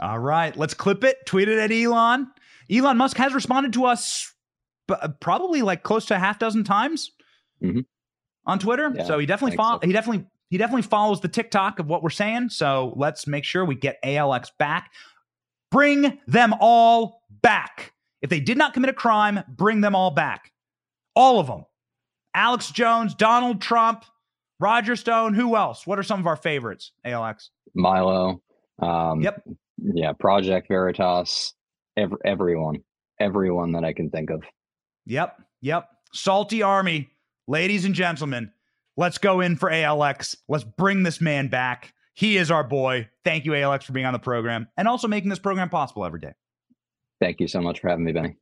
[0.01, 1.17] All right, let's clip it.
[1.25, 2.27] Tweet it at Elon.
[2.71, 4.33] Elon Musk has responded to us
[5.19, 7.11] probably like close to a half dozen times
[7.63, 7.81] mm-hmm.
[8.47, 8.91] on Twitter.
[8.95, 9.87] Yeah, so he definitely follow, so.
[9.87, 12.49] he definitely he definitely follows the TikTok of what we're saying.
[12.49, 14.91] So let's make sure we get ALX back.
[15.71, 17.93] Bring them all back.
[18.21, 20.51] If they did not commit a crime, bring them all back.
[21.15, 21.65] All of them.
[22.33, 24.05] Alex Jones, Donald Trump,
[24.59, 25.33] Roger Stone.
[25.33, 25.87] Who else?
[25.87, 26.91] What are some of our favorites?
[27.05, 27.49] ALX.
[27.73, 28.41] Milo.
[28.79, 29.43] Um, yep.
[29.77, 30.13] Yeah.
[30.13, 31.53] Project Veritas.
[31.97, 32.83] Every, everyone.
[33.19, 34.43] Everyone that I can think of.
[35.05, 35.41] Yep.
[35.61, 35.89] Yep.
[36.13, 37.09] Salty Army.
[37.47, 38.51] Ladies and gentlemen,
[38.95, 40.35] let's go in for ALX.
[40.47, 41.93] Let's bring this man back.
[42.19, 43.07] He is our boy.
[43.23, 46.19] Thank you, ALX, for being on the program and also making this program possible every
[46.19, 46.33] day.
[47.21, 48.35] Thank you so much for having me, Benny.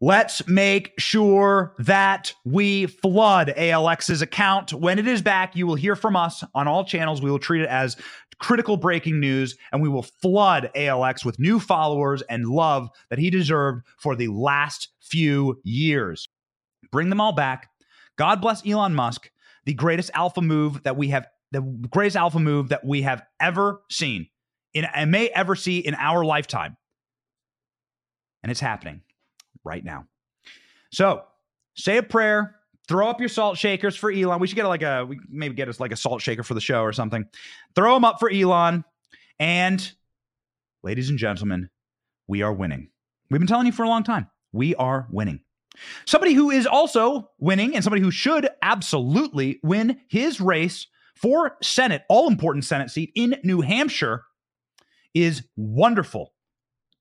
[0.00, 4.72] Let's make sure that we flood ALX's account.
[4.72, 7.20] When it is back, you will hear from us on all channels.
[7.20, 7.96] We will treat it as
[8.38, 13.28] critical breaking news and we will flood ALX with new followers and love that he
[13.28, 16.28] deserved for the last few years.
[16.92, 17.70] Bring them all back.
[18.16, 19.30] God bless Elon Musk,
[19.64, 23.82] the greatest alpha move that we have, the greatest alpha move that we have ever
[23.90, 24.28] seen
[24.74, 26.76] in, and may ever see in our lifetime.
[28.42, 29.00] And it's happening
[29.64, 30.06] right now.
[30.92, 31.22] So
[31.74, 32.56] say a prayer,
[32.88, 34.40] throw up your salt shakers for Elon.
[34.40, 36.82] We should get like a, maybe get us like a salt shaker for the show
[36.82, 37.26] or something.
[37.74, 38.84] Throw them up for Elon.
[39.38, 39.92] And
[40.82, 41.70] ladies and gentlemen,
[42.26, 42.90] we are winning.
[43.30, 44.28] We've been telling you for a long time.
[44.52, 45.40] We are winning.
[46.04, 52.02] Somebody who is also winning and somebody who should absolutely win his race for Senate,
[52.08, 54.24] all important Senate seat in New Hampshire,
[55.14, 56.32] is wonderful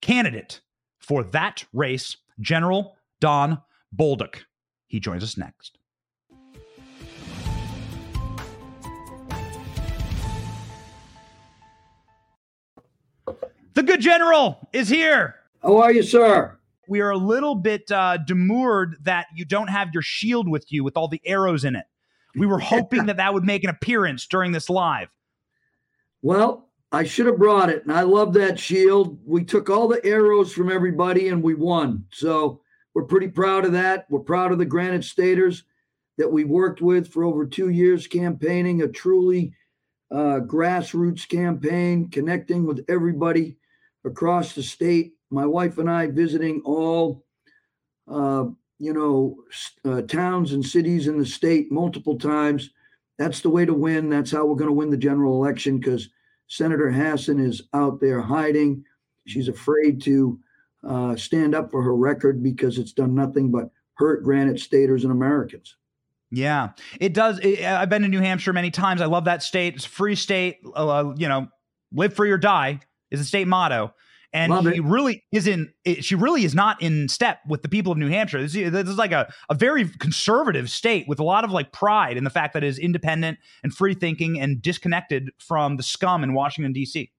[0.01, 0.61] candidate
[0.99, 3.61] for that race, General Don
[3.95, 4.43] Bolduc.
[4.87, 5.77] He joins us next.
[13.73, 15.35] The good general is here.
[15.61, 16.57] How are you, sir?
[16.91, 20.83] We are a little bit uh, demurred that you don't have your shield with you
[20.83, 21.85] with all the arrows in it.
[22.35, 25.07] We were hoping that that would make an appearance during this live.
[26.21, 29.17] Well, I should have brought it, and I love that shield.
[29.25, 32.07] We took all the arrows from everybody, and we won.
[32.11, 32.59] So
[32.93, 34.05] we're pretty proud of that.
[34.09, 35.63] We're proud of the Granite Staters
[36.17, 39.53] that we worked with for over two years, campaigning a truly
[40.11, 43.55] uh, grassroots campaign, connecting with everybody
[44.03, 45.13] across the state.
[45.31, 47.25] My wife and I visiting all,
[48.07, 48.45] uh,
[48.79, 49.37] you know,
[49.85, 52.69] uh, towns and cities in the state multiple times.
[53.17, 54.09] That's the way to win.
[54.09, 56.09] That's how we're going to win the general election because
[56.47, 58.83] Senator Hassan is out there hiding.
[59.25, 60.39] She's afraid to
[60.83, 65.11] uh, stand up for her record because it's done nothing but hurt Granite Staters and
[65.11, 65.75] Americans.
[66.31, 67.39] Yeah, it does.
[67.39, 69.01] It, I've been to New Hampshire many times.
[69.01, 69.75] I love that state.
[69.75, 70.59] It's a free state.
[70.73, 71.47] Uh, you know,
[71.93, 72.79] live free or die
[73.11, 73.93] is the state motto.
[74.33, 74.83] And love she it.
[74.83, 75.73] really is in.
[75.99, 78.41] She really is not in step with the people of New Hampshire.
[78.41, 82.15] This, this is like a, a very conservative state with a lot of like pride
[82.15, 86.23] in the fact that it is independent and free thinking and disconnected from the scum
[86.23, 87.11] in Washington D.C.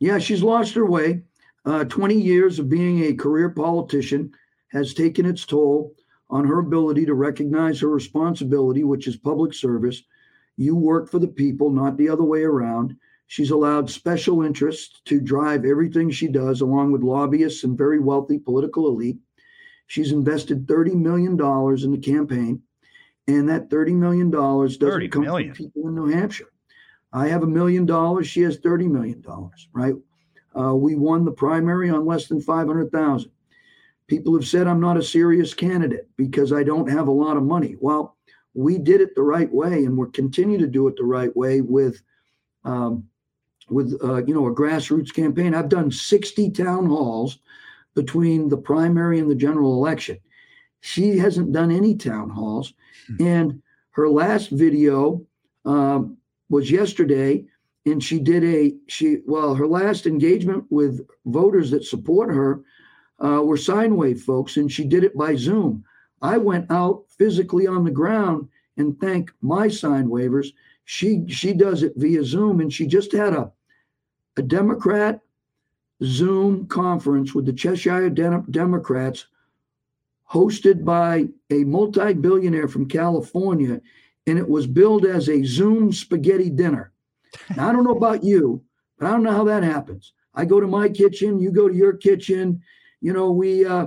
[0.00, 1.22] Yeah, she's lost her way.
[1.64, 4.32] Uh, 20 years of being a career politician
[4.68, 5.94] has taken its toll
[6.30, 10.02] on her ability to recognize her responsibility, which is public service.
[10.56, 12.96] You work for the people, not the other way around.
[13.30, 18.40] She's allowed special interests to drive everything she does, along with lobbyists and very wealthy
[18.40, 19.18] political elite.
[19.86, 22.60] She's invested $30 million in the campaign,
[23.28, 25.54] and that $30 million doesn't come million.
[25.54, 26.48] from people in New Hampshire.
[27.12, 28.26] I have a million dollars.
[28.26, 29.24] She has $30 million,
[29.72, 29.94] right?
[30.58, 33.30] Uh, we won the primary on less than 500,000.
[34.08, 37.44] People have said I'm not a serious candidate because I don't have a lot of
[37.44, 37.76] money.
[37.78, 38.16] Well,
[38.54, 41.60] we did it the right way, and we're continue to do it the right way
[41.60, 42.02] with,
[42.64, 43.04] um,
[43.70, 45.54] with uh, you know, a grassroots campaign.
[45.54, 47.38] I've done 60 town halls
[47.94, 50.18] between the primary and the general election.
[50.80, 52.72] She hasn't done any town halls,
[53.10, 53.26] mm-hmm.
[53.26, 55.24] and her last video
[55.64, 56.16] um,
[56.48, 57.44] was yesterday
[57.86, 62.62] and she did a she well her last engagement with voters that support her
[63.24, 65.84] uh, were sign wave folks and she did it by zoom
[66.22, 70.52] i went out physically on the ground and thank my sign wavers
[70.84, 73.50] she she does it via zoom and she just had a
[74.36, 75.20] a democrat
[76.02, 79.26] zoom conference with the cheshire De- democrats
[80.30, 83.80] hosted by a multi-billionaire from california
[84.26, 86.92] and it was billed as a zoom spaghetti dinner
[87.56, 88.62] now, I don't know about you,
[88.98, 90.12] but I don't know how that happens.
[90.34, 92.62] I go to my kitchen, you go to your kitchen.
[93.00, 93.86] You know, we uh,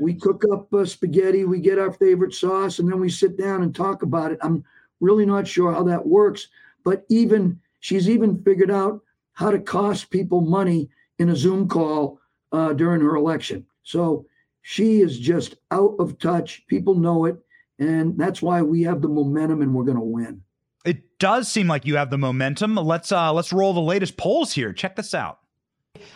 [0.00, 3.62] we cook up uh, spaghetti, we get our favorite sauce, and then we sit down
[3.62, 4.38] and talk about it.
[4.42, 4.64] I'm
[5.00, 6.48] really not sure how that works,
[6.84, 9.02] but even she's even figured out
[9.34, 12.20] how to cost people money in a Zoom call
[12.52, 13.66] uh, during her election.
[13.82, 14.26] So
[14.62, 16.64] she is just out of touch.
[16.68, 17.36] People know it,
[17.78, 20.42] and that's why we have the momentum, and we're going to win.
[20.84, 22.74] It does seem like you have the momentum.
[22.76, 24.72] Let's uh, let's roll the latest polls here.
[24.72, 25.38] Check this out.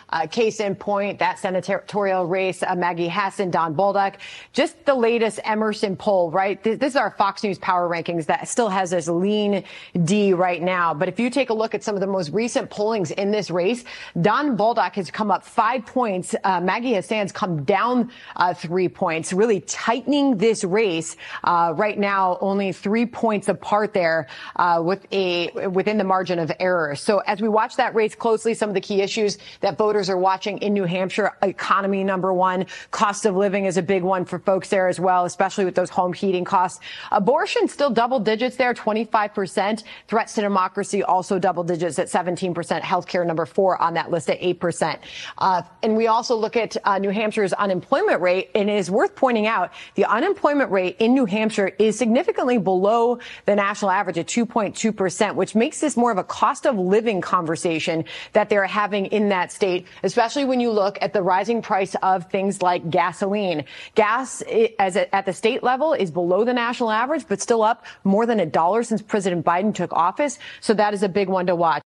[0.09, 4.15] Uh, case in point, that senatorial race, uh, Maggie Hassan, Don Bolduc,
[4.53, 6.61] just the latest Emerson poll, right?
[6.63, 9.63] This, this, is our Fox News power rankings that still has this lean
[10.05, 10.93] D right now.
[10.93, 13.49] But if you take a look at some of the most recent pollings in this
[13.49, 13.83] race,
[14.21, 16.35] Don Bolduc has come up five points.
[16.43, 22.37] Uh, Maggie Hassan's come down uh, three points, really tightening this race uh, right now,
[22.41, 26.95] only three points apart there uh, with a within the margin of error.
[26.95, 30.17] So as we watch that race closely, some of the key issues that voters are
[30.17, 31.31] watching in New Hampshire.
[31.41, 32.65] Economy, number one.
[32.91, 35.89] Cost of living is a big one for folks there as well, especially with those
[35.89, 36.79] home heating costs.
[37.11, 39.83] Abortion still double digits there, 25%.
[40.07, 42.81] Threats to democracy also double digits at 17%.
[42.81, 44.99] Healthcare number four on that list at 8%.
[45.37, 49.15] Uh, and we also look at uh, New Hampshire's unemployment rate, and it is worth
[49.15, 54.27] pointing out the unemployment rate in New Hampshire is significantly below the national average at
[54.27, 59.29] 2.2%, which makes this more of a cost of living conversation that they're having in
[59.29, 59.66] that state,
[60.03, 63.63] especially when you look at the rising price of things like gasoline.
[63.95, 67.63] Gas eh, as a, at the state level is below the national average, but still
[67.63, 70.39] up more than a dollar since President Biden took office.
[70.61, 71.81] So that is a big one to watch.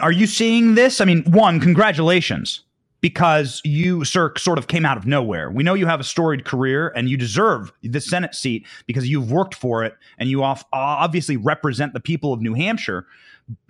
[0.00, 1.00] Are you seeing this?
[1.00, 2.62] I mean, one, congratulations
[3.00, 5.50] because you, sir, sort of came out of nowhere.
[5.50, 9.30] We know you have a storied career and you deserve the Senate seat because you've
[9.30, 13.06] worked for it and you obviously represent the people of New Hampshire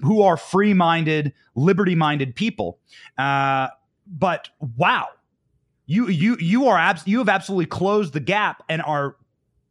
[0.01, 2.79] who are free minded, liberty minded people.
[3.16, 3.68] Uh,
[4.07, 5.09] but wow,
[5.87, 9.16] you you you are abs- you have absolutely closed the gap and are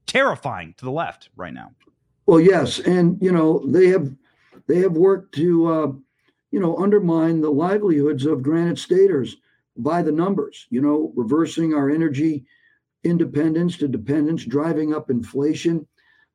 [0.05, 1.72] terrifying to the left right now.
[2.26, 4.14] Well, yes, and you know they have
[4.68, 5.91] they have worked to uh,
[6.51, 9.38] you know undermine the livelihoods of Granite Staters
[9.78, 10.68] by the numbers.
[10.70, 12.45] You know, reversing our energy
[13.03, 15.88] independence to dependence, driving up inflation,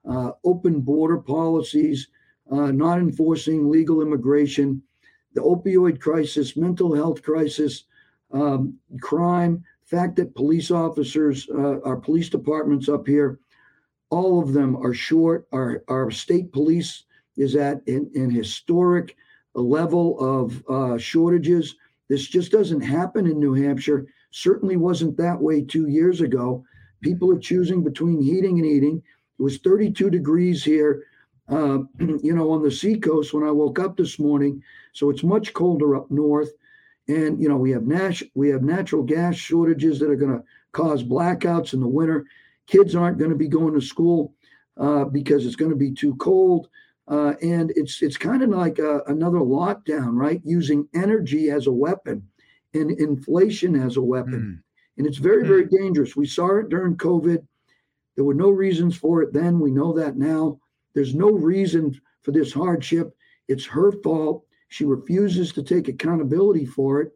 [0.08, 2.08] uh, open border policies
[2.52, 4.82] uh, not enforcing legal immigration,
[5.34, 7.84] the opioid crisis, mental health crisis,
[8.32, 13.38] um, crime, fact that police officers, uh, our police departments up here,
[14.10, 15.48] all of them are short.
[15.52, 17.04] Our, our state police
[17.36, 19.16] is at an, an historic
[19.54, 21.74] level of uh, shortages.
[22.08, 24.06] This just doesn't happen in New Hampshire.
[24.30, 26.64] Certainly wasn't that way two years ago.
[27.00, 29.02] People are choosing between heating and eating.
[29.38, 31.04] It was 32 degrees here
[31.48, 34.62] uh, you know, on the seacoast when I woke up this morning.
[34.92, 36.50] So it's much colder up north.
[37.08, 40.44] And, you know, we have nat- we have natural gas shortages that are going to
[40.72, 42.24] cause blackouts in the winter.
[42.66, 44.34] Kids aren't going to be going to school
[44.78, 46.68] uh, because it's going to be too cold.
[47.08, 50.40] Uh, and it's it's kind of like a, another lockdown, right?
[50.44, 52.26] Using energy as a weapon
[52.74, 54.62] and inflation as a weapon.
[54.62, 54.62] Mm.
[54.98, 55.70] And it's very, very mm.
[55.70, 56.16] dangerous.
[56.16, 57.44] We saw it during COVID.
[58.14, 59.58] There were no reasons for it then.
[59.58, 60.60] We know that now.
[60.94, 63.16] There's no reason for this hardship.
[63.48, 64.44] It's her fault.
[64.68, 67.12] She refuses to take accountability for it.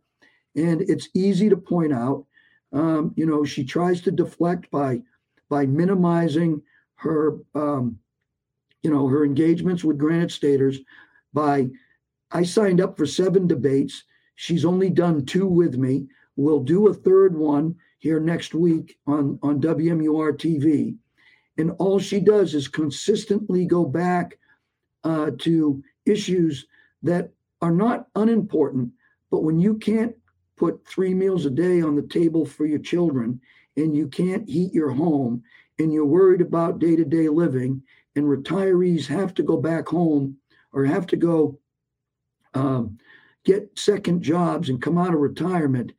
[0.54, 2.24] And it's easy to point out.
[2.72, 5.02] Um, you know, she tries to deflect by
[5.48, 6.60] by minimizing
[6.96, 7.98] her um,
[8.82, 10.78] you know, her engagements with Granite Staters
[11.32, 11.68] by
[12.30, 14.04] I signed up for seven debates.
[14.36, 16.06] She's only done two with me.
[16.36, 20.96] We'll do a third one here next week on, on WMUR TV.
[21.58, 24.38] And all she does is consistently go back
[25.04, 26.66] uh, to issues
[27.02, 27.32] that
[27.62, 28.90] are not unimportant.
[29.30, 30.14] But when you can't
[30.56, 33.40] put three meals a day on the table for your children
[33.76, 35.42] and you can't heat your home
[35.78, 37.82] and you're worried about day to day living,
[38.16, 40.38] and retirees have to go back home
[40.72, 41.58] or have to go
[42.54, 42.98] um,
[43.44, 45.92] get second jobs and come out of retirement,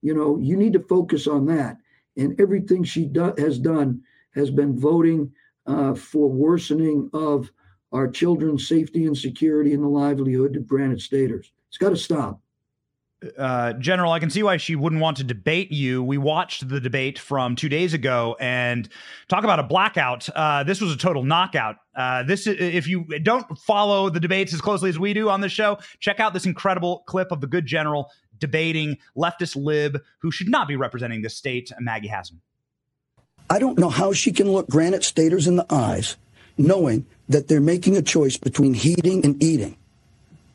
[0.00, 1.76] you know, you need to focus on that.
[2.16, 4.02] And everything she do- has done
[4.34, 5.32] has been voting
[5.66, 7.50] uh, for worsening of
[7.92, 11.52] our children's safety and security and the livelihood of Granite Staters.
[11.68, 12.40] It's got to stop.
[13.38, 16.02] Uh, General, I can see why she wouldn't want to debate you.
[16.02, 18.88] We watched the debate from two days ago, and
[19.28, 20.28] talk about a blackout.
[20.28, 21.76] Uh, this was a total knockout.
[21.96, 25.52] Uh, this, if you don't follow the debates as closely as we do on this
[25.52, 30.48] show, check out this incredible clip of the good general debating leftist lib who should
[30.48, 32.40] not be representing this state, Maggie Hassan.
[33.50, 36.16] I don't know how she can look Granite Staters in the eyes,
[36.56, 39.76] knowing that they're making a choice between heating and eating.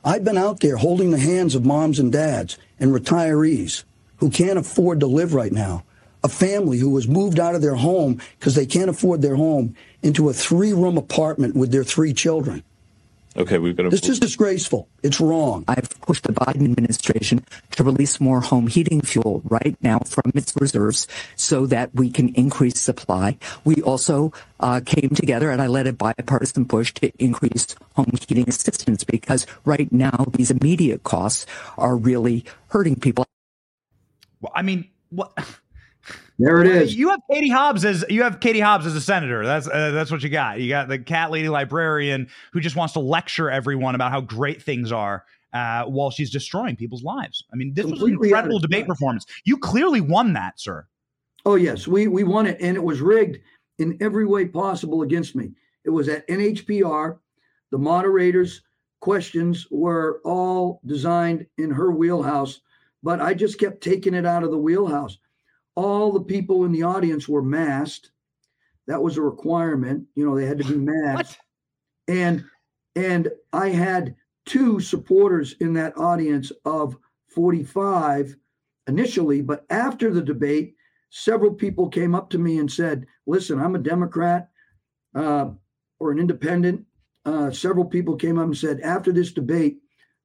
[0.04, 3.84] I've been out there holding the hands of moms and dads and retirees
[4.18, 5.84] who can't afford to live right now.
[6.24, 9.76] a family who was moved out of their home because they can't afford their home
[10.02, 12.64] into a three room apartment with their three children.
[13.38, 13.90] Okay, we've got to.
[13.90, 14.90] This is disgraceful.
[15.04, 15.64] It's wrong.
[15.68, 20.54] I've pushed the Biden administration to release more home heating fuel right now from its
[20.60, 23.38] reserves so that we can increase supply.
[23.64, 28.50] We also uh, came together and I led a bipartisan push to increase home heating
[28.50, 31.46] assistance because right now these immediate costs
[31.78, 33.26] are really hurting people.
[34.42, 35.32] Well, I mean, what?
[36.40, 36.96] There it is.
[36.96, 39.46] You have Katie Hobbs as you have Katie Hobbs as a senator.
[39.46, 40.62] That's uh, that's what you got.
[40.62, 44.64] You got the cat lady librarian who just wants to lecture everyone about how great
[44.64, 47.44] things are uh, while she's destroying people's lives.
[47.52, 49.26] I mean, this was an incredible debate performance.
[49.44, 50.88] You clearly won that, sir.
[51.46, 53.40] Oh yes, we we won it, and it was rigged
[53.78, 55.52] in every way possible against me.
[55.84, 57.18] It was at NHPR.
[57.72, 58.62] The moderators'
[59.02, 62.62] questions were all designed in her wheelhouse,
[63.04, 65.18] but I just kept taking it out of the wheelhouse.
[65.80, 68.12] All the people in the audience were masked.
[68.88, 70.08] That was a requirement.
[70.14, 71.40] You know, they had to be masked.
[72.10, 72.44] And
[72.98, 76.98] and I had two supporters in that audience of
[77.30, 78.36] 45
[78.88, 80.76] initially, but after the debate,
[81.12, 84.50] several people came up to me and said, "Listen, I'm a Democrat
[85.16, 85.52] uh,
[86.00, 86.86] or an independent."
[87.24, 89.80] Uh, several people came up and said, "After this debate,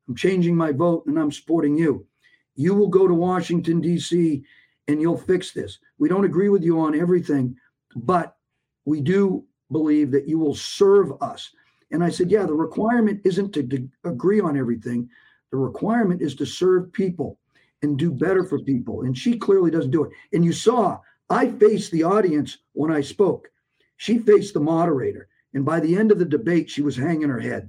[0.09, 2.09] I'm changing my vote and I'm supporting you.
[2.57, 4.45] You will go to Washington D.C.
[4.89, 5.79] and you'll fix this.
[5.99, 7.57] We don't agree with you on everything,
[7.97, 8.37] but
[8.85, 11.51] we do believe that you will serve us."
[11.91, 15.09] And I said, "Yeah, the requirement isn't to d- agree on everything.
[15.51, 17.39] The requirement is to serve people."
[17.85, 19.03] and do better for people.
[19.03, 20.13] And she clearly doesn't do it.
[20.33, 20.99] And you saw,
[21.31, 23.51] I faced the audience when I spoke.
[23.99, 25.29] She faced the moderator.
[25.53, 27.69] And by the end of the debate, she was hanging her head.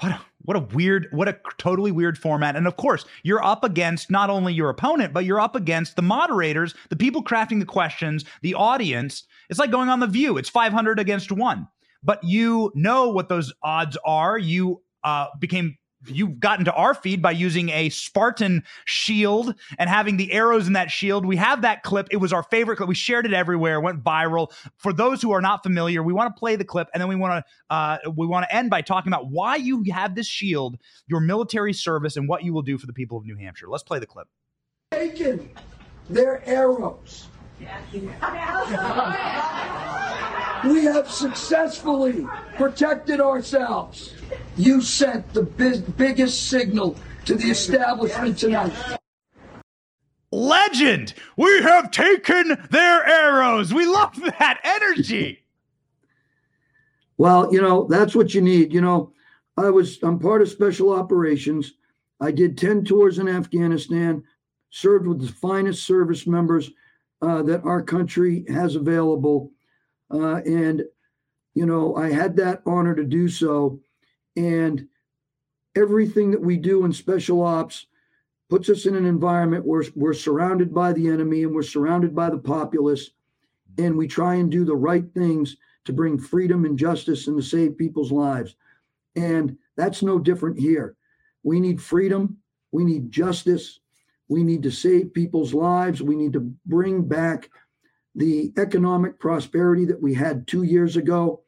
[0.00, 2.56] What a, what a weird, what a totally weird format.
[2.56, 6.02] And of course, you're up against not only your opponent, but you're up against the
[6.02, 9.24] moderators, the people crafting the questions, the audience.
[9.50, 10.38] It's like going on The View.
[10.38, 11.68] It's 500 against one.
[12.02, 14.38] But you know what those odds are.
[14.38, 15.76] You uh, became
[16.10, 20.72] you've gotten to our feed by using a Spartan shield and having the arrows in
[20.74, 21.26] that shield.
[21.26, 22.08] We have that clip.
[22.10, 22.88] It was our favorite clip.
[22.88, 23.80] We shared it everywhere.
[23.80, 24.52] Went viral.
[24.76, 27.16] For those who are not familiar, we want to play the clip and then we
[27.16, 30.78] want to uh, we want to end by talking about why you have this shield,
[31.06, 33.68] your military service, and what you will do for the people of New Hampshire.
[33.68, 34.28] Let's play the clip.
[34.92, 35.50] Taken
[36.08, 37.28] their arrows.
[40.64, 44.14] We have successfully protected ourselves.
[44.56, 46.96] You sent the big, biggest signal
[47.26, 48.72] to the establishment tonight.
[50.30, 51.14] Legend.
[51.36, 53.72] We have taken their arrows.
[53.72, 55.44] We love that energy.
[57.16, 58.72] Well, you know, that's what you need.
[58.72, 59.12] You know,
[59.56, 61.74] I was, I'm part of special operations.
[62.20, 64.22] I did 10 tours in Afghanistan,
[64.70, 66.70] served with the finest service members
[67.22, 69.52] uh, that our country has available.
[70.12, 70.84] Uh, and,
[71.54, 73.80] you know, I had that honor to do so.
[74.36, 74.86] And
[75.76, 77.86] everything that we do in special ops
[78.48, 82.30] puts us in an environment where we're surrounded by the enemy and we're surrounded by
[82.30, 83.10] the populace.
[83.76, 87.42] And we try and do the right things to bring freedom and justice and to
[87.42, 88.56] save people's lives.
[89.16, 90.96] And that's no different here.
[91.42, 92.38] We need freedom.
[92.72, 93.80] We need justice.
[94.28, 96.02] We need to save people's lives.
[96.02, 97.50] We need to bring back
[98.18, 101.40] the economic prosperity that we had two years ago,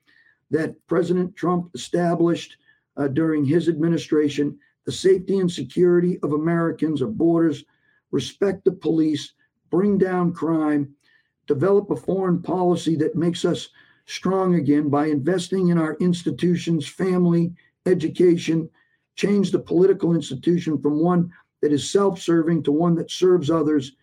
[0.50, 2.56] that President Trump established
[2.96, 4.56] uh, during his administration,
[4.86, 7.64] the safety and security of Americans, of borders,
[8.12, 9.32] respect the police,
[9.70, 10.94] bring down crime,
[11.48, 13.68] develop a foreign policy that makes us
[14.06, 17.52] strong again by investing in our institutions, family,
[17.86, 18.70] education,
[19.16, 23.96] change the political institution from one that is self serving to one that serves others,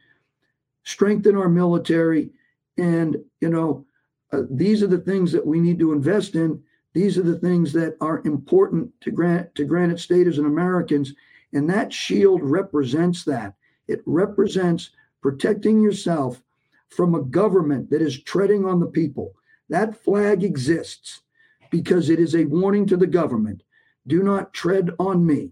[0.84, 2.30] strengthen our military.
[2.78, 3.86] And, you know,
[4.32, 6.62] uh, these are the things that we need to invest in.
[6.94, 11.14] These are the things that are important to Granite, to Granite Staters and Americans.
[11.54, 13.54] And that shield represents that.
[13.88, 16.42] It represents protecting yourself
[16.90, 19.34] from a government that is treading on the people.
[19.70, 21.22] That flag exists
[21.70, 23.64] because it is a warning to the government
[24.08, 25.52] do not tread on me.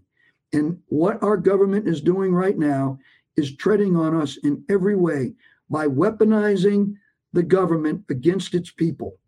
[0.52, 2.98] And what our government is doing right now
[3.36, 5.34] is treading on us in every way
[5.68, 6.94] by weaponizing
[7.36, 9.18] the government against its people.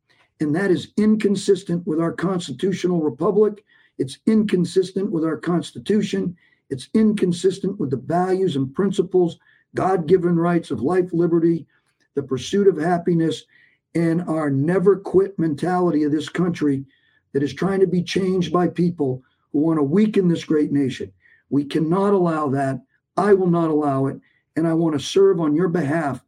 [0.41, 3.63] And that is inconsistent with our constitutional republic.
[3.99, 6.37] It's inconsistent with our constitution.
[6.71, 9.39] It's inconsistent with the values and principles,
[9.75, 11.67] God given rights of life, liberty,
[12.15, 13.45] the pursuit of happiness,
[13.95, 16.87] and our never quit mentality of this country
[17.33, 21.13] that is trying to be changed by people who want to weaken this great nation.
[21.51, 22.81] We cannot allow that.
[23.19, 24.19] I will not allow it.
[24.57, 26.23] And I want to serve on your behalf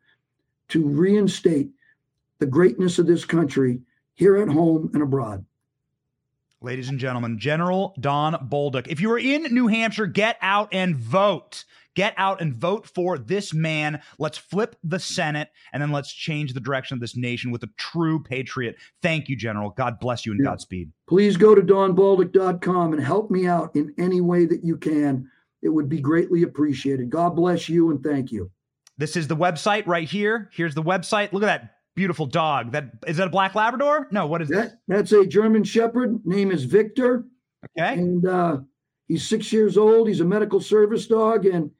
[0.70, 1.70] to reinstate
[2.38, 3.80] the greatness of this country
[4.14, 5.44] here at home and abroad.
[6.62, 8.86] Ladies and gentlemen, General Don Bolduc.
[8.88, 11.64] If you are in New Hampshire, get out and vote.
[11.96, 14.00] Get out and vote for this man.
[14.18, 17.70] Let's flip the Senate and then let's change the direction of this nation with a
[17.78, 18.76] true patriot.
[19.02, 19.70] Thank you, General.
[19.70, 20.50] God bless you and Yeah.
[20.50, 20.92] Godspeed.
[21.08, 25.28] Please go to donbolduc.com and help me out in any way that you can.
[25.62, 27.10] It would be greatly appreciated.
[27.10, 28.50] God bless you and thank you.
[29.00, 30.50] This is the website right here.
[30.52, 31.32] Here's the website.
[31.32, 32.72] Look at that beautiful dog.
[32.72, 34.08] That is that a black Labrador?
[34.10, 34.80] No, what is that?
[34.88, 36.20] That's a German Shepherd.
[36.26, 37.24] Name is Victor.
[37.78, 37.94] Okay.
[37.94, 38.58] And uh,
[39.08, 40.06] he's six years old.
[40.06, 41.70] He's a medical service dog, and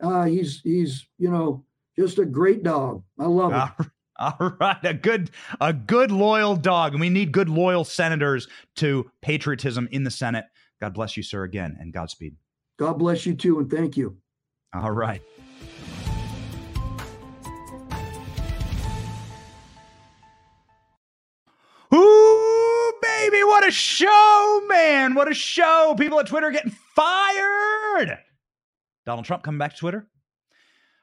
[0.00, 1.64] uh, he's he's you know
[1.98, 3.02] just a great dog.
[3.18, 3.86] I love it.
[4.20, 9.10] All right, a good a good loyal dog, and we need good loyal senators to
[9.20, 10.44] patriotism in the Senate.
[10.80, 12.36] God bless you, sir, again, and Godspeed.
[12.78, 14.16] God bless you too, and thank you.
[14.72, 15.22] All right.
[23.58, 25.16] What a show, man.
[25.16, 25.96] What a show.
[25.98, 28.16] People at Twitter getting fired.
[29.04, 30.06] Donald Trump coming back to Twitter.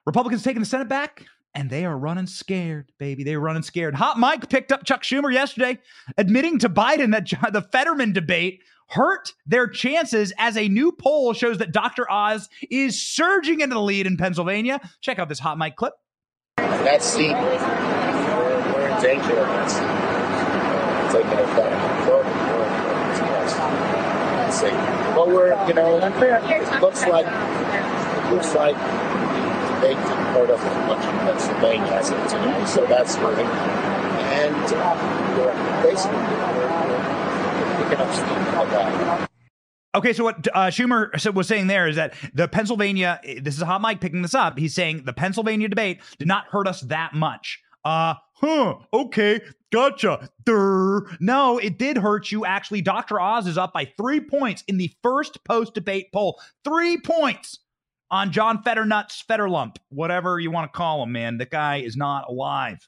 [0.05, 3.25] Republicans taking the Senate back, and they are running scared, baby.
[3.25, 3.93] They're running scared.
[3.95, 5.79] Hot Mic picked up Chuck Schumer yesterday,
[6.17, 11.57] admitting to Biden that the Fetterman debate hurt their chances as a new poll shows
[11.57, 12.09] that Dr.
[12.09, 14.79] Oz is surging into the lead in Pennsylvania.
[15.01, 15.91] Check out this Hot Mic clip.
[16.55, 20.05] That seat, we're, in danger of that seat
[21.11, 22.24] taking effect.
[24.55, 24.71] Seat.
[25.15, 30.61] But we're, you know, it looks like it looks like the debate didn't hurt us
[30.61, 32.07] as much in Pennsylvania as.
[32.71, 33.39] So that's good.
[33.39, 36.85] And uh, basically we're,
[37.83, 39.29] picking up steam that.
[39.93, 43.81] Okay, so what uh, Schumer was saying there is that the Pennsylvania, this is Hot
[43.81, 44.57] Mic picking this up.
[44.57, 47.61] He's saying the Pennsylvania debate did not hurt us that much.
[47.85, 49.39] Uh, huh, okay,
[49.75, 50.29] gotcha.
[50.45, 51.05] Durr.
[51.19, 52.45] No, it did hurt you.
[52.45, 53.19] Actually, Dr.
[53.19, 56.39] Oz is up by three points in the first post debate poll.
[56.63, 57.59] Three points
[58.09, 61.37] on John Fetternuts, Fetterlump, whatever you want to call him, man.
[61.37, 62.87] The guy is not alive.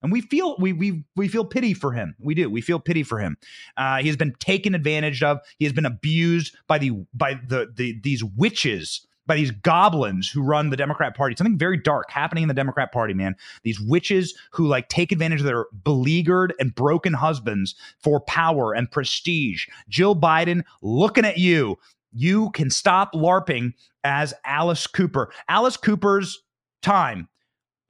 [0.00, 2.14] And we feel we we we feel pity for him.
[2.20, 2.48] We do.
[2.48, 3.36] We feel pity for him.
[3.76, 5.40] Uh, he has been taken advantage of.
[5.58, 10.42] He has been abused by the by the the these witches, by these goblins who
[10.42, 11.36] run the Democrat Party.
[11.36, 13.36] Something very dark happening in the Democrat Party, man.
[13.62, 18.90] These witches who like take advantage of their beleaguered and broken husbands for power and
[18.90, 19.66] prestige.
[19.88, 21.78] Jill Biden, looking at you.
[22.12, 25.30] You can stop LARPing as Alice Cooper.
[25.48, 26.42] Alice Cooper's
[26.82, 27.28] time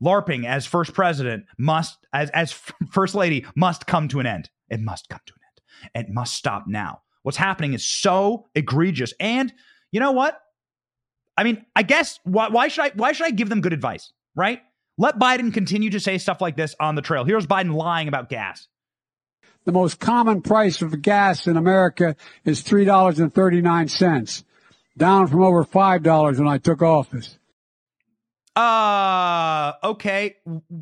[0.03, 2.53] LARPing as first president must, as as
[2.91, 4.51] first lady, must come to an end.
[4.69, 5.41] It must come to an
[5.97, 6.07] end.
[6.07, 7.03] It must stop now.
[7.23, 9.13] What's happening is so egregious.
[9.19, 9.53] And
[9.91, 10.41] you know what?
[11.39, 14.13] I mean, I guess why, why should I why should I give them good advice?
[14.35, 14.61] Right?
[14.99, 17.25] Let Biden continue to say stuff like this on the trail.
[17.25, 18.67] Here's Biden lying about gas.
[19.65, 24.45] The most common price of gas in America is $3.39,
[24.97, 27.39] down from over $5 when I took office.
[28.57, 30.35] Uh okay,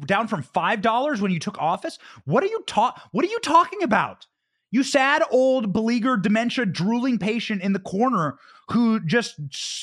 [0.06, 1.98] down from five dollars when you took office.
[2.24, 3.02] What are you talk?
[3.12, 4.26] What are you talking about?
[4.70, 8.38] You sad old beleaguered dementia drooling patient in the corner
[8.70, 9.38] who just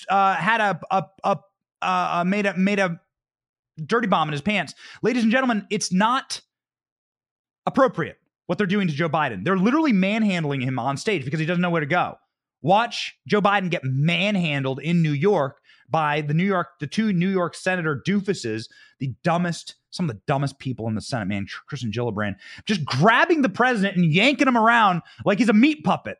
[0.09, 1.39] uh, had a a, a
[1.81, 2.99] uh, made a made a
[3.83, 4.73] dirty bomb in his pants.
[5.01, 6.41] Ladies and gentlemen, it's not
[7.65, 9.43] appropriate what they're doing to Joe Biden.
[9.43, 12.15] They're literally manhandling him on stage because he doesn't know where to go.
[12.61, 15.59] Watch Joe Biden get manhandled in New York
[15.89, 18.69] by the New York, the two New York Senator doofuses,
[18.99, 23.41] the dumbest, some of the dumbest people in the Senate, man, Kirsten Gillibrand, just grabbing
[23.41, 26.17] the president and yanking him around like he's a meat puppet.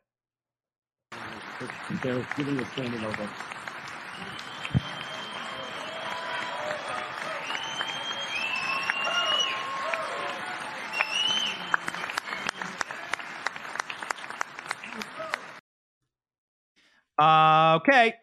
[17.16, 18.14] Uh, okay.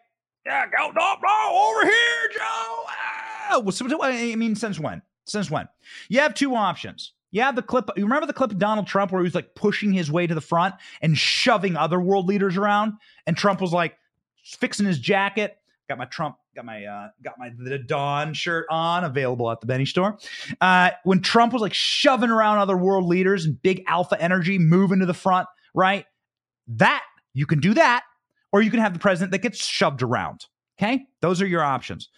[0.44, 2.84] Yeah, go, no, no, over here, Joe.
[2.88, 3.60] Ah!
[4.02, 5.02] I mean, since when?
[5.24, 5.68] Since when?
[6.08, 7.12] You have two options.
[7.40, 7.88] Have the clip.
[7.96, 10.34] You remember the clip of Donald Trump where he was like pushing his way to
[10.34, 12.94] the front and shoving other world leaders around,
[13.26, 13.96] and Trump was like
[14.44, 15.56] fixing his jacket.
[15.88, 19.66] Got my Trump, got my uh, got my the Dawn shirt on, available at the
[19.66, 20.18] Benny store.
[20.60, 25.00] Uh, when Trump was like shoving around other world leaders and big alpha energy moving
[25.00, 26.06] to the front, right?
[26.68, 27.02] That
[27.34, 28.04] you can do that,
[28.52, 30.46] or you can have the president that gets shoved around.
[30.78, 32.08] Okay, those are your options.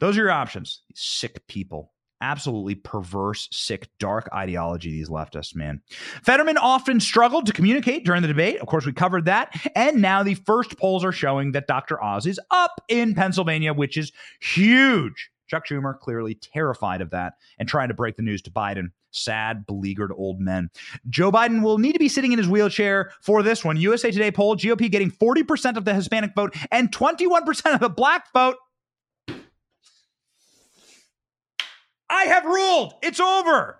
[0.00, 0.82] Those are your options.
[0.94, 1.92] Sick people.
[2.20, 5.80] Absolutely perverse, sick, dark ideology, these leftists, man.
[6.22, 8.58] Fetterman often struggled to communicate during the debate.
[8.58, 9.54] Of course, we covered that.
[9.76, 12.02] And now the first polls are showing that Dr.
[12.02, 14.10] Oz is up in Pennsylvania, which is
[14.40, 15.30] huge.
[15.48, 18.88] Chuck Schumer clearly terrified of that and trying to break the news to Biden.
[19.10, 20.70] Sad, beleaguered old men.
[21.08, 23.78] Joe Biden will need to be sitting in his wheelchair for this one.
[23.78, 28.30] USA Today poll GOP getting 40% of the Hispanic vote and 21% of the black
[28.32, 28.56] vote.
[32.10, 32.94] I have ruled.
[33.02, 33.78] It's over.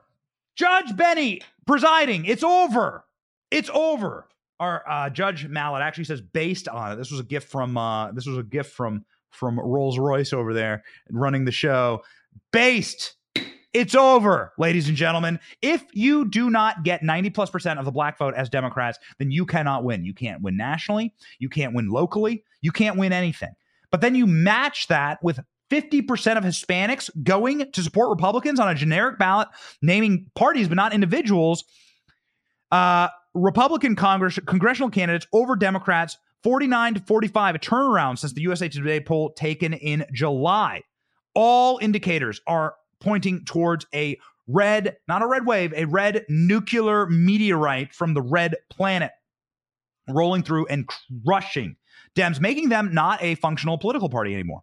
[0.57, 2.25] Judge Benny presiding.
[2.25, 3.05] It's over.
[3.51, 4.29] It's over.
[4.61, 6.97] Our uh, Judge Mallet actually says based on it.
[6.97, 10.53] This was a gift from uh, this was a gift from from Rolls Royce over
[10.53, 12.03] there running the show.
[12.53, 13.15] Based.
[13.75, 15.39] It's over, ladies and gentlemen.
[15.61, 19.31] If you do not get 90 plus percent of the black vote as Democrats, then
[19.31, 20.05] you cannot win.
[20.05, 21.15] You can't win nationally.
[21.39, 22.45] You can't win locally.
[22.63, 23.55] You can't win anything.
[23.91, 25.39] But then you match that with
[25.71, 29.49] 50% of Hispanics going to support Republicans on a generic ballot,
[29.83, 31.65] naming parties but not individuals.
[32.71, 38.69] Uh, Republican Congress congressional candidates over Democrats 49 to 45, a turnaround since the USA
[38.69, 40.83] Today poll taken in July.
[41.35, 47.93] All indicators are pointing towards a red, not a red wave, a red nuclear meteorite
[47.93, 49.11] from the red planet
[50.09, 50.89] rolling through and
[51.25, 51.77] crushing
[52.15, 54.63] Dems, making them not a functional political party anymore.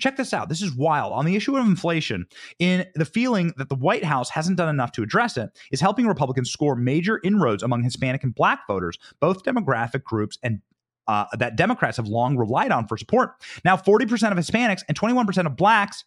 [0.00, 0.48] Check this out.
[0.48, 1.12] This is wild.
[1.12, 2.26] On the issue of inflation,
[2.58, 6.06] in the feeling that the White House hasn't done enough to address it, is helping
[6.06, 10.60] Republicans score major inroads among Hispanic and Black voters, both demographic groups and
[11.06, 13.34] uh, that Democrats have long relied on for support.
[13.64, 16.04] Now, 40% of Hispanics and 21% of Blacks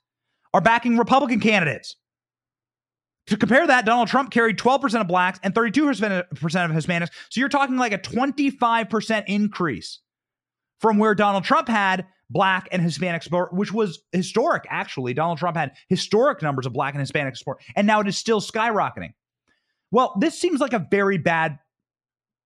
[0.54, 1.96] are backing Republican candidates.
[3.28, 7.10] To compare that, Donald Trump carried 12% of blacks and 32% of Hispanics.
[7.30, 10.00] So you're talking like a 25% increase
[10.80, 15.14] from where Donald Trump had black and Hispanic support, which was historic, actually.
[15.14, 18.42] Donald Trump had historic numbers of black and Hispanic support, and now it is still
[18.42, 19.14] skyrocketing.
[19.92, 21.60] Well, this seems like a very bad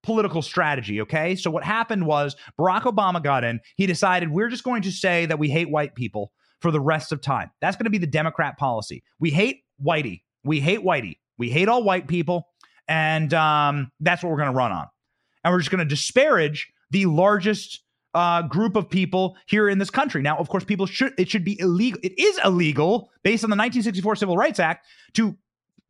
[0.04, 1.36] political strategy, okay?
[1.36, 3.60] So what happened was Barack Obama got in.
[3.76, 7.12] He decided we're just going to say that we hate white people for the rest
[7.12, 7.52] of time.
[7.62, 9.04] That's going to be the Democrat policy.
[9.20, 10.22] We hate whitey.
[10.44, 11.18] We hate whitey.
[11.38, 12.48] We hate all white people.
[12.88, 14.88] And um, that's what we're going to run on.
[15.44, 19.90] And we're just going to disparage the largest uh, group of people here in this
[19.90, 20.22] country.
[20.22, 22.00] Now, of course, people should, it should be illegal.
[22.04, 25.38] It is illegal based on the 1964 Civil Rights Act to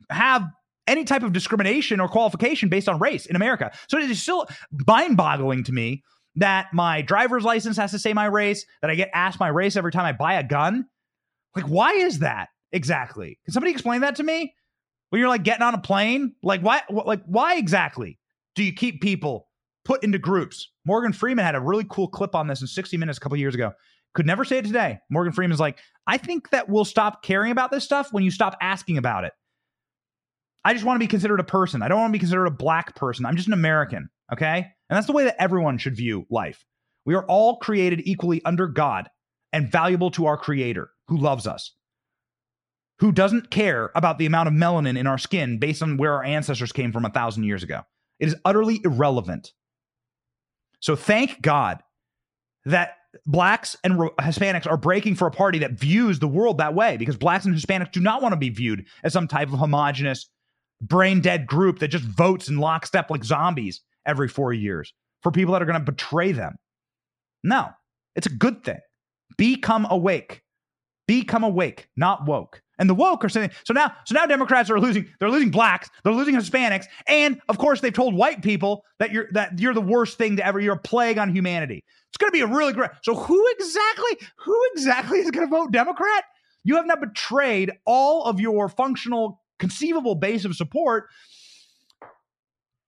[0.10, 0.48] have
[0.88, 3.72] any type of discrimination or qualification based on race in America.
[3.88, 4.48] So it is still
[4.88, 6.04] mind boggling to me
[6.36, 9.76] that my driver's license has to say my race, that I get asked my race
[9.76, 10.86] every time I buy a gun.
[11.56, 13.40] Like, why is that exactly?
[13.46, 14.54] Can somebody explain that to me?
[15.10, 18.18] When you're like getting on a plane, like why, like why exactly
[18.56, 19.50] do you keep people
[19.86, 20.70] put into groups?
[20.86, 23.56] Morgan Freeman had a really cool clip on this in 60 Minutes a couple years
[23.56, 23.72] ago.
[24.14, 25.00] Could never say it today.
[25.10, 28.58] Morgan Freeman's like, I think that we'll stop caring about this stuff when you stop
[28.62, 29.34] asking about it.
[30.64, 31.82] I just want to be considered a person.
[31.82, 33.26] I don't want to be considered a black person.
[33.26, 34.10] I'm just an American.
[34.32, 34.58] Okay.
[34.58, 36.66] And that's the way that everyone should view life.
[37.06, 39.10] We are all created equally under God
[39.54, 41.74] and valuable to our Creator who loves us,
[43.00, 46.24] who doesn't care about the amount of melanin in our skin based on where our
[46.24, 47.82] ancestors came from a thousand years ago.
[48.20, 49.52] It is utterly irrelevant.
[50.82, 51.82] So thank God
[52.66, 56.98] that blacks and Hispanics are breaking for a party that views the world that way
[56.98, 60.30] because blacks and Hispanics do not want to be viewed as some type of homogenous,
[60.82, 65.54] brain dead group that just votes in lockstep like zombies every four years for people
[65.54, 66.56] that are going to betray them.
[67.44, 67.70] No,
[68.16, 68.80] it's a good thing.
[69.38, 70.42] Become awake.
[71.08, 72.62] Become awake, not woke.
[72.82, 73.94] And the woke are saying so now.
[74.06, 75.08] So now Democrats are losing.
[75.20, 75.92] They're losing blacks.
[76.04, 79.82] They're losing Hispanics, and of course they've told white people that you're that you're the
[79.82, 80.60] worst thing to ever.
[80.60, 81.84] You're a plague on humanity.
[82.10, 82.90] It's going to be a really great.
[83.04, 84.28] So who exactly?
[84.38, 86.24] Who exactly is going to vote Democrat?
[86.64, 91.08] You have now betrayed all of your functional, conceivable base of support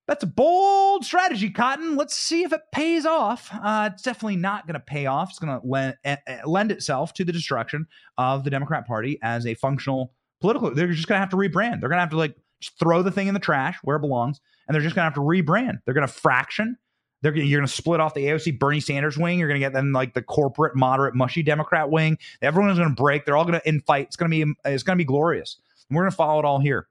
[0.06, 1.96] that's a bold strategy, Cotton.
[1.96, 3.50] Let's see if it pays off.
[3.52, 5.30] Uh, it's definitely not going to pay off.
[5.30, 7.86] It's going to lend, uh, lend itself to the destruction
[8.18, 10.74] of the Democrat Party as a functional political.
[10.74, 11.80] They're just going to have to rebrand.
[11.80, 12.36] They're going to have to like
[12.78, 15.14] throw the thing in the trash where it belongs, and they're just going to have
[15.14, 15.78] to rebrand.
[15.84, 16.76] They're going to fraction.
[17.22, 19.38] They're gonna, you're going to split off the AOC Bernie Sanders wing.
[19.38, 22.18] You're going to get then like the corporate, moderate, mushy Democrat wing.
[22.42, 23.24] Everyone is going to break.
[23.24, 24.02] They're all going to infight.
[24.02, 25.58] It's going to be it's going to be glorious.
[25.88, 26.88] And we're going to follow it all here.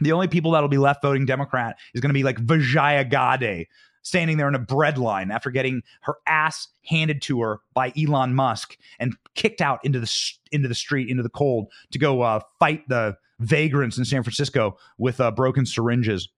[0.00, 3.66] The only people that'll be left voting Democrat is going to be like Vijaya Gadde
[4.02, 8.34] standing there in a bread line after getting her ass handed to her by Elon
[8.34, 10.10] Musk and kicked out into the
[10.52, 14.76] into the street into the cold to go uh, fight the vagrants in San Francisco
[14.98, 16.28] with uh, broken syringes.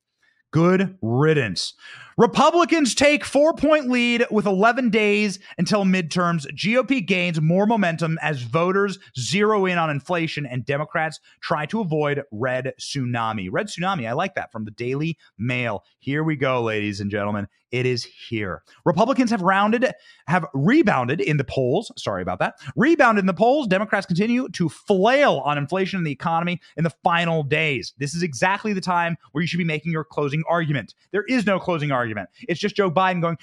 [0.52, 1.72] Good riddance.
[2.18, 6.46] Republicans take four point lead with 11 days until midterms.
[6.54, 12.22] GOP gains more momentum as voters zero in on inflation and Democrats try to avoid
[12.30, 13.48] red tsunami.
[13.50, 15.84] Red tsunami, I like that from the Daily Mail.
[15.98, 17.48] Here we go, ladies and gentlemen.
[17.72, 18.62] It is here.
[18.84, 19.90] Republicans have rounded,
[20.28, 21.90] have rebounded in the polls.
[21.96, 22.54] Sorry about that.
[22.76, 23.66] Rebounded in the polls.
[23.66, 27.94] Democrats continue to flail on inflation and the economy in the final days.
[27.96, 30.94] This is exactly the time where you should be making your closing argument.
[31.12, 32.28] There is no closing argument.
[32.46, 33.38] It's just Joe Biden going,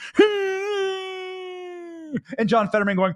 [2.37, 3.15] and John Fetterman going,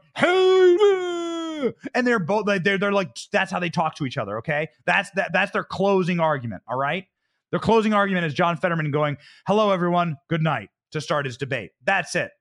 [1.93, 4.37] and they're both like they're they're like that's how they talk to each other.
[4.39, 6.63] Okay, that's that that's their closing argument.
[6.67, 7.05] All right,
[7.51, 11.71] their closing argument is John Fetterman going, "Hello, everyone, good night." To start his debate.
[11.83, 12.31] That's it.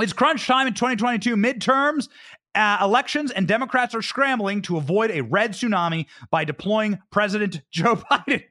[0.00, 2.08] It's crunch time in 2022 midterms.
[2.54, 7.96] Uh, elections and Democrats are scrambling to avoid a red tsunami by deploying President Joe
[7.96, 8.42] Biden.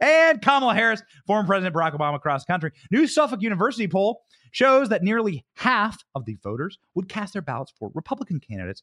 [0.00, 2.72] and Kamala Harris, former President Barack Obama across the country.
[2.90, 4.22] New Suffolk University poll
[4.52, 8.82] shows that nearly half of the voters would cast their ballots for Republican candidates,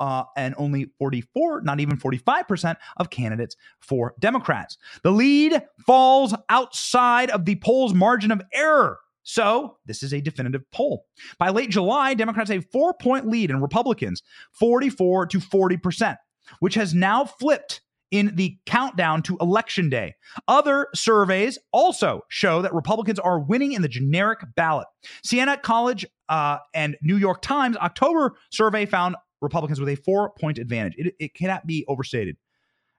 [0.00, 4.78] uh, and only 44, not even 45% of candidates for Democrats.
[5.02, 8.98] The lead falls outside of the poll's margin of error.
[9.22, 11.04] So, this is a definitive poll.
[11.38, 14.22] By late July, Democrats have a four point lead in Republicans,
[14.52, 16.16] 44 to 40%,
[16.60, 20.14] which has now flipped in the countdown to election day.
[20.46, 24.86] Other surveys also show that Republicans are winning in the generic ballot.
[25.22, 30.58] Siena College uh, and New York Times October survey found Republicans with a four point
[30.58, 30.94] advantage.
[30.96, 32.36] It, it cannot be overstated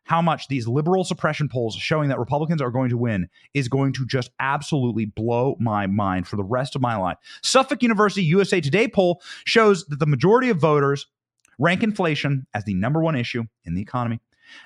[0.10, 3.94] how much these liberal suppression polls showing that Republicans are going to win is going
[3.94, 7.18] to just absolutely blow my mind for the rest of my life.
[7.44, 11.06] Suffolk University USA Today poll shows that the majority of voters
[11.60, 14.20] rank inflation as the number one issue in the economy.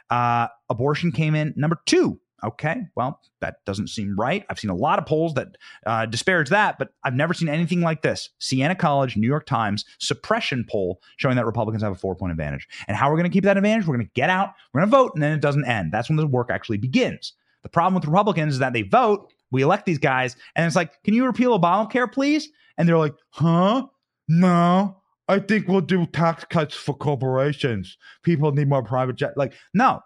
[0.10, 4.46] Uh, abortion came in number two Okay, well, that doesn't seem right.
[4.50, 7.80] I've seen a lot of polls that uh, disparage that, but I've never seen anything
[7.80, 8.30] like this.
[8.40, 12.68] Siena College, New York Times suppression poll showing that Republicans have a four point advantage.
[12.88, 13.88] And how we're going to keep that advantage?
[13.88, 15.92] We're going to get out, we're going to vote, and then it doesn't end.
[15.94, 17.34] That's when the work actually begins.
[17.64, 21.02] The problem with Republicans is that they vote, we elect these guys, and it's like,
[21.04, 22.50] can you repeal Obamacare, please?
[22.78, 23.88] And they're like, huh?
[24.28, 27.98] No, I think we'll do tax cuts for corporations.
[28.24, 29.38] People need more private jet.
[29.38, 30.02] Like, no,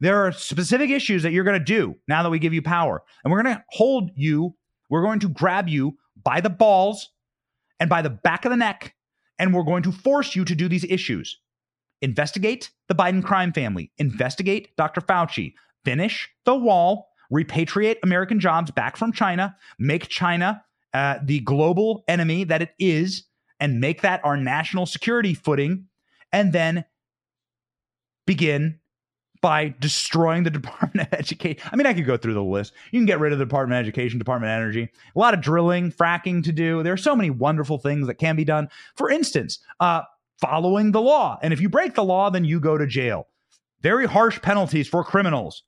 [0.00, 3.02] there are specific issues that you're going to do now that we give you power.
[3.24, 4.54] And we're going to hold you,
[4.88, 7.10] we're going to grab you by the balls
[7.80, 8.94] and by the back of the neck,
[9.38, 11.38] and we're going to force you to do these issues.
[12.00, 15.00] Investigate the Biden crime family, investigate Dr.
[15.00, 20.62] Fauci, finish the wall, repatriate American jobs back from China, make China
[20.94, 23.24] uh, the global enemy that it is,
[23.60, 25.86] and make that our national security footing,
[26.32, 26.84] and then
[28.26, 28.77] begin
[29.40, 31.62] by destroying the Department of Education.
[31.72, 32.72] I mean, I could go through the list.
[32.90, 35.40] You can get rid of the Department of Education, Department of Energy, a lot of
[35.40, 36.82] drilling, fracking to do.
[36.82, 38.68] There are so many wonderful things that can be done.
[38.96, 40.02] For instance, uh,
[40.40, 41.38] following the law.
[41.42, 43.26] And if you break the law, then you go to jail.
[43.80, 45.62] Very harsh penalties for criminals.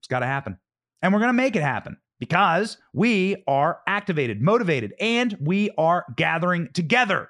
[0.00, 0.58] It's got to happen.
[1.02, 6.04] And we're going to make it happen because we are activated, motivated, and we are
[6.16, 7.28] gathering together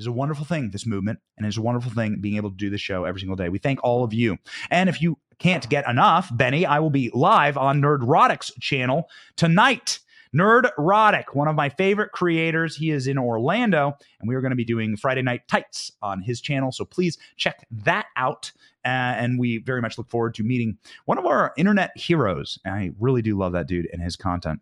[0.00, 2.70] is a wonderful thing, this movement, and it's a wonderful thing being able to do
[2.70, 3.48] this show every single day.
[3.48, 4.38] We thank all of you.
[4.70, 9.08] And if you can't get enough, Benny, I will be live on Nerd Nerdrotic's channel
[9.36, 10.00] tonight.
[10.34, 12.76] Nerdrotic, one of my favorite creators.
[12.76, 16.22] He is in Orlando, and we are going to be doing Friday Night Tights on
[16.22, 16.70] his channel.
[16.70, 18.52] So please check that out.
[18.84, 22.58] Uh, and we very much look forward to meeting one of our internet heroes.
[22.64, 24.60] I really do love that dude and his content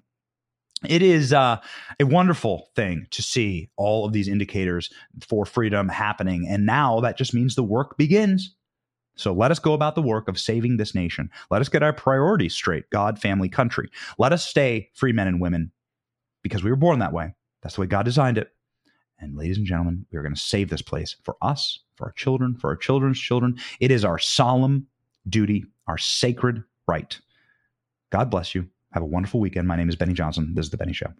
[0.86, 1.60] it is uh,
[1.98, 4.90] a wonderful thing to see all of these indicators
[5.26, 6.46] for freedom happening.
[6.48, 8.54] And now that just means the work begins.
[9.16, 11.30] So let us go about the work of saving this nation.
[11.50, 13.90] Let us get our priorities straight God, family, country.
[14.18, 15.72] Let us stay free men and women
[16.42, 17.34] because we were born that way.
[17.62, 18.52] That's the way God designed it.
[19.18, 22.12] And ladies and gentlemen, we are going to save this place for us, for our
[22.12, 23.58] children, for our children's children.
[23.80, 24.86] It is our solemn
[25.28, 27.18] duty, our sacred right.
[28.10, 28.68] God bless you.
[28.92, 29.68] Have a wonderful weekend.
[29.68, 30.54] My name is Benny Johnson.
[30.54, 31.12] This is The Benny Show.